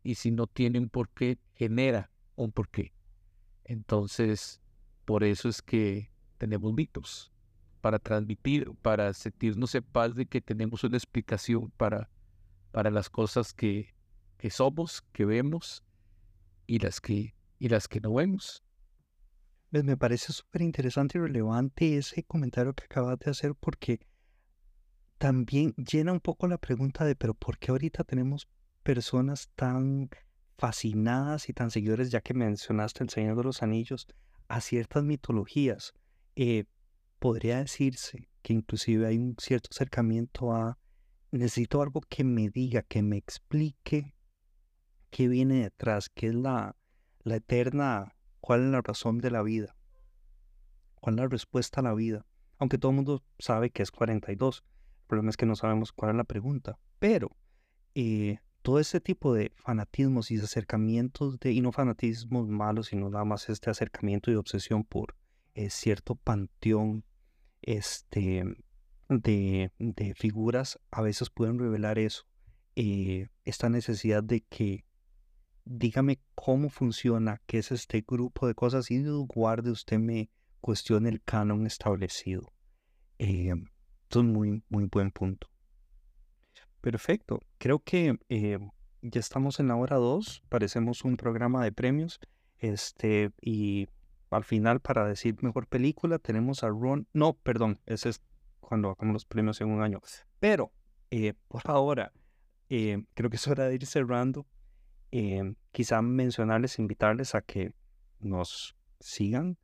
Y 0.04 0.16
si 0.16 0.32
no 0.32 0.48
tiene 0.48 0.80
un 0.80 0.90
porqué, 0.90 1.40
genera 1.56 2.12
un 2.36 2.52
porqué. 2.52 2.94
Entonces, 3.64 4.62
por 5.06 5.24
eso 5.24 5.50
es 5.50 5.62
que 5.62 6.12
tenemos 6.38 6.74
mitos 6.74 7.32
para 7.82 8.00
transmitir, 8.00 8.72
para 8.82 9.14
sentirnos 9.14 9.74
en 9.76 9.84
paz 9.84 10.16
de 10.16 10.26
que 10.26 10.42
tenemos 10.42 10.84
una 10.84 10.98
explicación 10.98 11.72
para, 11.78 12.10
para 12.74 12.90
las 12.90 13.08
cosas 13.08 13.54
que, 13.54 13.94
que 14.38 14.50
somos, 14.50 15.04
que 15.14 15.26
vemos 15.26 15.84
y 16.66 16.80
las 16.80 17.00
que, 17.00 17.36
y 17.60 17.70
las 17.70 17.88
que 17.88 18.02
no 18.02 18.16
vemos. 18.16 18.64
Pues 19.70 19.84
me 19.84 19.96
parece 19.96 20.34
súper 20.34 20.64
interesante 20.64 21.20
y 21.20 21.22
relevante 21.22 21.98
ese 21.98 22.24
comentario 22.24 22.74
que 22.74 22.86
acabas 22.86 23.20
de 23.20 23.30
hacer 23.30 23.54
porque 23.54 24.00
también 25.20 25.76
llena 25.76 26.14
un 26.14 26.20
poco 26.20 26.48
la 26.48 26.58
pregunta 26.58 27.06
de, 27.06 27.16
pero 27.16 27.36
¿por 27.36 27.60
qué 27.60 27.70
ahorita 27.70 28.04
tenemos 28.04 28.50
personas 28.82 29.50
tan 29.56 30.10
fascinadas 30.58 31.50
y 31.50 31.54
tan 31.54 31.70
seguidores, 31.70 32.10
ya 32.10 32.22
que 32.22 32.34
mencionaste 32.34 33.04
El 33.04 33.12
Señor 33.12 33.38
de 33.38 33.44
los 33.44 33.62
Anillos, 33.62 34.08
a 34.48 34.62
ciertas 34.62 35.04
mitologías. 35.04 35.94
Eh, 36.36 36.66
podría 37.20 37.60
decirse 37.60 38.30
que 38.42 38.54
inclusive 38.54 39.06
hay 39.06 39.18
un 39.18 39.36
cierto 39.38 39.70
acercamiento 39.72 40.54
a 40.54 40.80
necesito 41.34 41.82
algo 41.82 42.02
que 42.02 42.24
me 42.24 42.50
diga, 42.50 42.84
que 42.84 43.02
me 43.02 43.18
explique 43.18 44.16
qué 45.10 45.28
viene 45.28 45.64
detrás, 45.64 46.10
qué 46.10 46.28
es 46.28 46.36
la, 46.36 46.76
la 47.24 47.36
eterna, 47.36 48.16
cuál 48.40 48.66
es 48.66 48.72
la 48.72 48.82
razón 48.82 49.18
de 49.20 49.32
la 49.32 49.42
vida, 49.42 49.76
cuál 51.02 51.16
es 51.16 51.22
la 51.22 51.28
respuesta 51.28 51.82
a 51.82 51.84
la 51.84 51.94
vida. 51.94 52.26
Aunque 52.60 52.78
todo 52.78 52.92
el 52.92 52.98
mundo 52.98 53.24
sabe 53.40 53.72
que 53.72 53.82
es 53.82 53.92
42, 53.92 54.64
el 54.64 55.08
problema 55.08 55.30
es 55.32 55.38
que 55.38 55.46
no 55.46 55.56
sabemos 55.56 55.92
cuál 55.92 56.12
es 56.12 56.18
la 56.18 56.24
pregunta. 56.24 56.78
Pero 57.00 57.36
eh, 57.96 58.38
todo 58.62 58.80
ese 58.80 59.02
tipo 59.02 59.34
de 59.34 59.52
fanatismos 59.56 60.30
y 60.30 60.38
acercamientos 60.38 61.40
de, 61.40 61.52
y 61.52 61.62
no 61.62 61.72
fanatismos 61.72 62.48
malos, 62.48 62.88
sino 62.88 63.10
nada 63.10 63.26
más 63.26 63.50
este 63.50 63.72
acercamiento 63.72 64.32
y 64.32 64.36
obsesión 64.36 64.84
por 64.84 65.16
eh, 65.56 65.70
cierto 65.72 66.16
panteón 66.16 67.04
este, 67.62 68.46
de, 69.22 69.72
de, 69.80 70.14
figuras, 70.16 70.80
a 70.92 71.02
veces 71.02 71.30
pueden 71.30 71.60
revelar 71.60 72.00
eso, 72.00 72.24
eh, 72.76 73.28
esta 73.46 73.70
necesidad 73.70 74.24
de 74.24 74.42
que 74.42 74.86
dígame 75.66 76.20
cómo 76.36 76.70
funciona, 76.70 77.42
qué 77.46 77.60
es 77.60 77.72
este 77.72 78.04
grupo 78.06 78.48
de 78.48 78.56
cosas 78.56 78.92
y 78.92 79.04
guarde 79.28 79.72
usted 79.72 80.00
me 80.00 80.30
cuestione 80.62 81.10
el 81.10 81.22
canon 81.22 81.66
establecido. 81.66 82.52
Eh, 83.20 83.54
esto 84.04 84.20
es 84.20 84.26
muy, 84.26 84.64
muy 84.70 84.86
buen 84.86 85.12
punto. 85.12 85.48
Perfecto. 86.82 87.40
Creo 87.58 87.80
que 87.80 88.18
eh, 88.30 88.60
ya 89.02 89.20
estamos 89.20 89.60
en 89.60 89.70
la 89.70 89.76
hora 89.76 89.96
2. 89.96 90.44
Parecemos 90.50 91.04
un 91.04 91.18
programa 91.18 91.64
de 91.64 91.72
premios. 91.72 92.20
Este, 92.58 93.32
y 93.42 93.88
al 94.30 94.44
final, 94.44 94.80
para 94.80 95.06
decir 95.08 95.36
mejor 95.42 95.68
película, 95.68 96.20
tenemos 96.20 96.64
a 96.64 96.70
Ron. 96.70 97.08
No, 97.14 97.34
perdón, 97.34 97.80
ese 97.86 98.10
es 98.10 98.22
cuando 98.74 98.90
hagamos 98.90 99.14
los 99.14 99.26
premios 99.26 99.62
en 99.62 99.70
un 99.70 99.84
año. 99.84 100.02
Pero, 100.40 100.72
eh, 101.12 101.36
por 101.48 101.62
ahora, 101.66 102.12
eh, 102.70 103.04
creo 103.14 103.30
que 103.30 103.36
es 103.36 103.48
hora 103.48 103.68
de 103.68 103.76
ir 103.76 103.86
cerrando. 103.86 104.48
quizá 105.72 106.02
mencionarles, 106.02 106.80
invitarles 106.80 107.36
a 107.36 107.42
que 107.42 107.76
nos 108.20 108.76
sigan. 109.00 109.60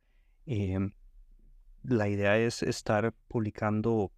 la 1.82 2.08
idea 2.08 2.38
es 2.38 2.62
estar 2.62 3.12
publicando 3.26 4.12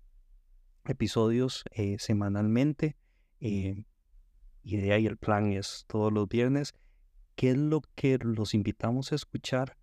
episodios 0.85 1.65
eh, 1.71 1.97
semanalmente. 1.99 2.99
Eh, 3.41 3.87
idea 4.63 4.99
y 4.99 5.07
el 5.07 5.17
plan 5.17 5.53
es 5.53 5.87
todos 5.87 6.13
los 6.13 6.29
viernes. 6.29 6.75
¿Qué 7.35 7.53
es 7.53 7.57
lo 7.57 7.81
que 7.95 8.19
los 8.19 8.53
invitamos 8.53 9.13
a 9.13 9.15
escuchar? 9.15 9.79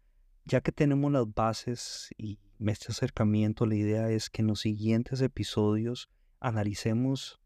Ya 0.49 0.61
que 0.61 0.71
tenemos 0.71 1.11
las 1.11 1.31
bases 1.31 2.09
y 2.17 2.39
este 2.57 2.87
acercamiento, 2.91 3.67
la 3.67 3.75
idea 3.75 4.09
es 4.09 4.31
que 4.31 4.41
en 4.41 4.47
los 4.47 4.61
siguientes 4.61 5.21
episodios 5.21 6.09
analicemos 6.39 7.39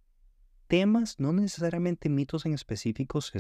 temas, 0.68 1.20
no 1.20 1.34
necesariamente 1.34 2.08
mitos 2.08 2.46
en 2.46 2.54
específicos, 2.54 3.34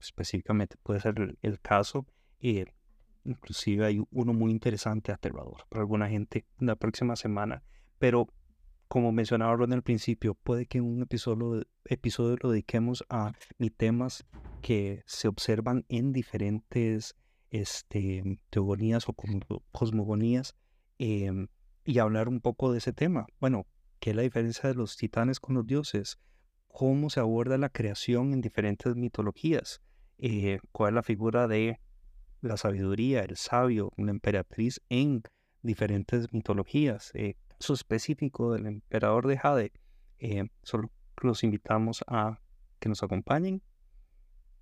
específicamente 0.00 0.76
puede 0.82 0.98
ser 0.98 1.36
el, 1.40 1.60
caso. 1.60 2.04
Eh, 2.40 2.66
inclusive 3.24 3.86
hay 3.86 4.02
uno 4.10 4.32
muy 4.32 4.50
interesante, 4.50 5.12
aterrador 5.12 5.66
para 5.68 5.82
alguna 5.82 6.08
gente 6.08 6.44
la 6.58 6.74
próxima 6.74 7.14
semana, 7.14 7.62
pero 8.00 8.26
como 8.88 9.12
mencionaba 9.12 9.54
Ron 9.54 9.72
al 9.72 9.84
principio, 9.84 10.34
puede 10.34 10.66
que 10.66 10.78
en 10.78 10.84
un 10.84 11.02
episodio, 11.02 11.62
episodio 11.84 12.38
lo 12.42 12.50
dediquemos 12.50 13.04
a 13.08 13.34
temas 13.76 14.26
que 14.62 15.04
se 15.06 15.28
observan 15.28 15.84
en 15.88 16.12
diferentes 16.12 17.14
este, 17.50 18.40
teogonías 18.50 19.08
o 19.08 19.14
cosmogonías 19.72 20.54
em, 20.98 21.48
y 21.84 21.98
hablar 21.98 22.28
un 22.28 22.40
poco 22.40 22.72
de 22.72 22.78
ese 22.78 22.92
tema. 22.92 23.26
Bueno, 23.40 23.66
¿qué 24.00 24.10
es 24.10 24.16
la 24.16 24.22
diferencia 24.22 24.68
de 24.68 24.74
los 24.74 24.96
titanes 24.96 25.40
con 25.40 25.54
los 25.54 25.66
dioses? 25.66 26.18
¿Cómo 26.68 27.10
se 27.10 27.20
aborda 27.20 27.58
la 27.58 27.68
creación 27.68 28.32
en 28.32 28.40
diferentes 28.40 28.94
mitologías? 28.96 29.80
Eh, 30.18 30.58
¿Cuál 30.72 30.90
es 30.90 30.94
la 30.96 31.02
figura 31.02 31.46
de 31.46 31.80
la 32.40 32.56
sabiduría, 32.56 33.22
el 33.22 33.36
sabio, 33.36 33.92
la 33.96 34.10
emperatriz 34.10 34.80
en 34.88 35.22
diferentes 35.62 36.32
mitologías? 36.32 37.10
Eh, 37.14 37.36
específico 37.58 38.52
del 38.52 38.66
emperador 38.66 39.26
de 39.26 39.38
Jade, 39.38 39.72
eh, 40.18 40.48
solo 40.62 40.90
los 41.22 41.42
invitamos 41.44 42.04
a 42.06 42.40
que 42.78 42.88
nos 42.88 43.02
acompañen, 43.02 43.62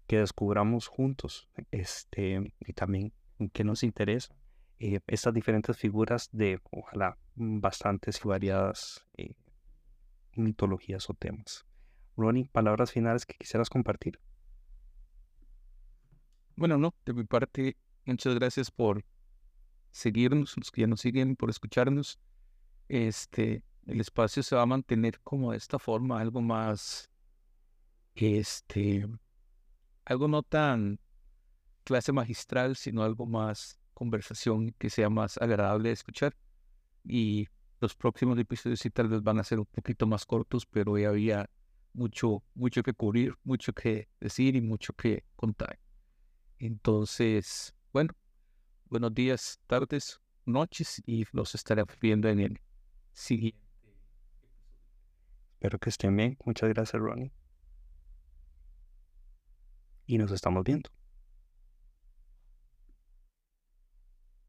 que 0.07 0.19
descubramos 0.19 0.87
juntos 0.87 1.49
este, 1.71 2.53
y 2.61 2.73
también 2.73 3.13
que 3.53 3.65
nos 3.65 3.83
interesa 3.83 4.35
eh, 4.79 5.01
estas 5.07 5.33
diferentes 5.35 5.77
figuras 5.77 6.29
de, 6.33 6.61
ojalá, 6.71 7.17
bastantes 7.35 8.21
y 8.25 8.29
variadas 8.29 9.07
eh, 9.17 9.35
mitologías 10.35 11.09
o 11.11 11.15
temas. 11.15 11.65
Ronnie, 12.17 12.49
palabras 12.53 12.93
finales 12.93 13.27
que 13.27 13.35
quisieras 13.35 13.71
compartir. 13.71 14.21
Bueno, 16.57 16.79
no, 16.79 16.95
de 17.05 17.15
mi 17.15 17.25
parte, 17.25 17.77
muchas 18.05 18.35
gracias 18.35 18.71
por 18.71 19.05
seguirnos, 19.91 20.57
los 20.57 20.71
que 20.71 20.83
ya 20.83 20.87
nos 20.87 21.01
siguen, 21.01 21.35
por 21.35 21.51
escucharnos 21.51 22.21
este, 22.89 23.65
el 23.87 24.01
espacio 24.01 24.43
se 24.43 24.57
va 24.57 24.63
a 24.63 24.67
mantener 24.67 25.21
como 25.21 25.53
de 25.53 25.59
esta 25.59 25.79
forma, 25.79 26.21
algo 26.21 26.41
más, 26.41 27.11
este, 28.15 29.09
algo 30.05 30.29
no 30.29 30.43
tan 30.43 30.99
clase 31.85 32.13
magistral, 32.13 32.77
sino 32.77 33.03
algo 33.03 33.27
más 33.27 33.79
conversación 33.95 34.73
que 34.79 34.91
sea 34.91 35.11
más 35.11 35.39
agradable 35.39 35.91
de 35.91 35.95
escuchar. 35.95 36.37
Y 37.05 37.49
los 37.81 37.95
próximos 37.95 38.39
episodios 38.39 38.81
sí 38.81 38.91
tal 38.91 39.09
vez 39.09 39.23
van 39.23 39.39
a 39.39 39.45
ser 39.45 39.59
un 39.59 39.67
poquito 39.67 40.07
más 40.07 40.25
cortos, 40.25 40.67
pero 40.67 40.99
ya 40.99 41.09
había 41.09 41.49
mucho, 41.93 42.43
mucho 42.55 42.83
que 42.83 42.93
cubrir, 42.93 43.35
mucho 43.45 43.73
que 43.73 44.09
decir 44.21 44.57
y 44.57 44.61
mucho 44.61 44.93
que 44.95 45.25
contar. 45.37 45.79
Entonces, 46.59 47.75
bueno, 47.93 48.15
buenos 48.87 49.15
días, 49.15 49.61
tardes, 49.67 50.21
noches 50.47 51.03
y 51.07 51.25
los 51.33 51.55
estaré 51.55 51.85
viendo 52.01 52.29
en 52.29 52.41
el 52.41 52.61
siguiente 53.13 53.65
Espero 55.65 55.79
que 55.79 55.89
estén 55.89 56.15
bien. 56.15 56.37
Muchas 56.45 56.69
gracias, 56.69 57.01
Ronnie. 57.01 57.33
Y 60.07 60.19
nos 60.19 60.31
estamos 60.33 60.65
viendo. 60.65 60.91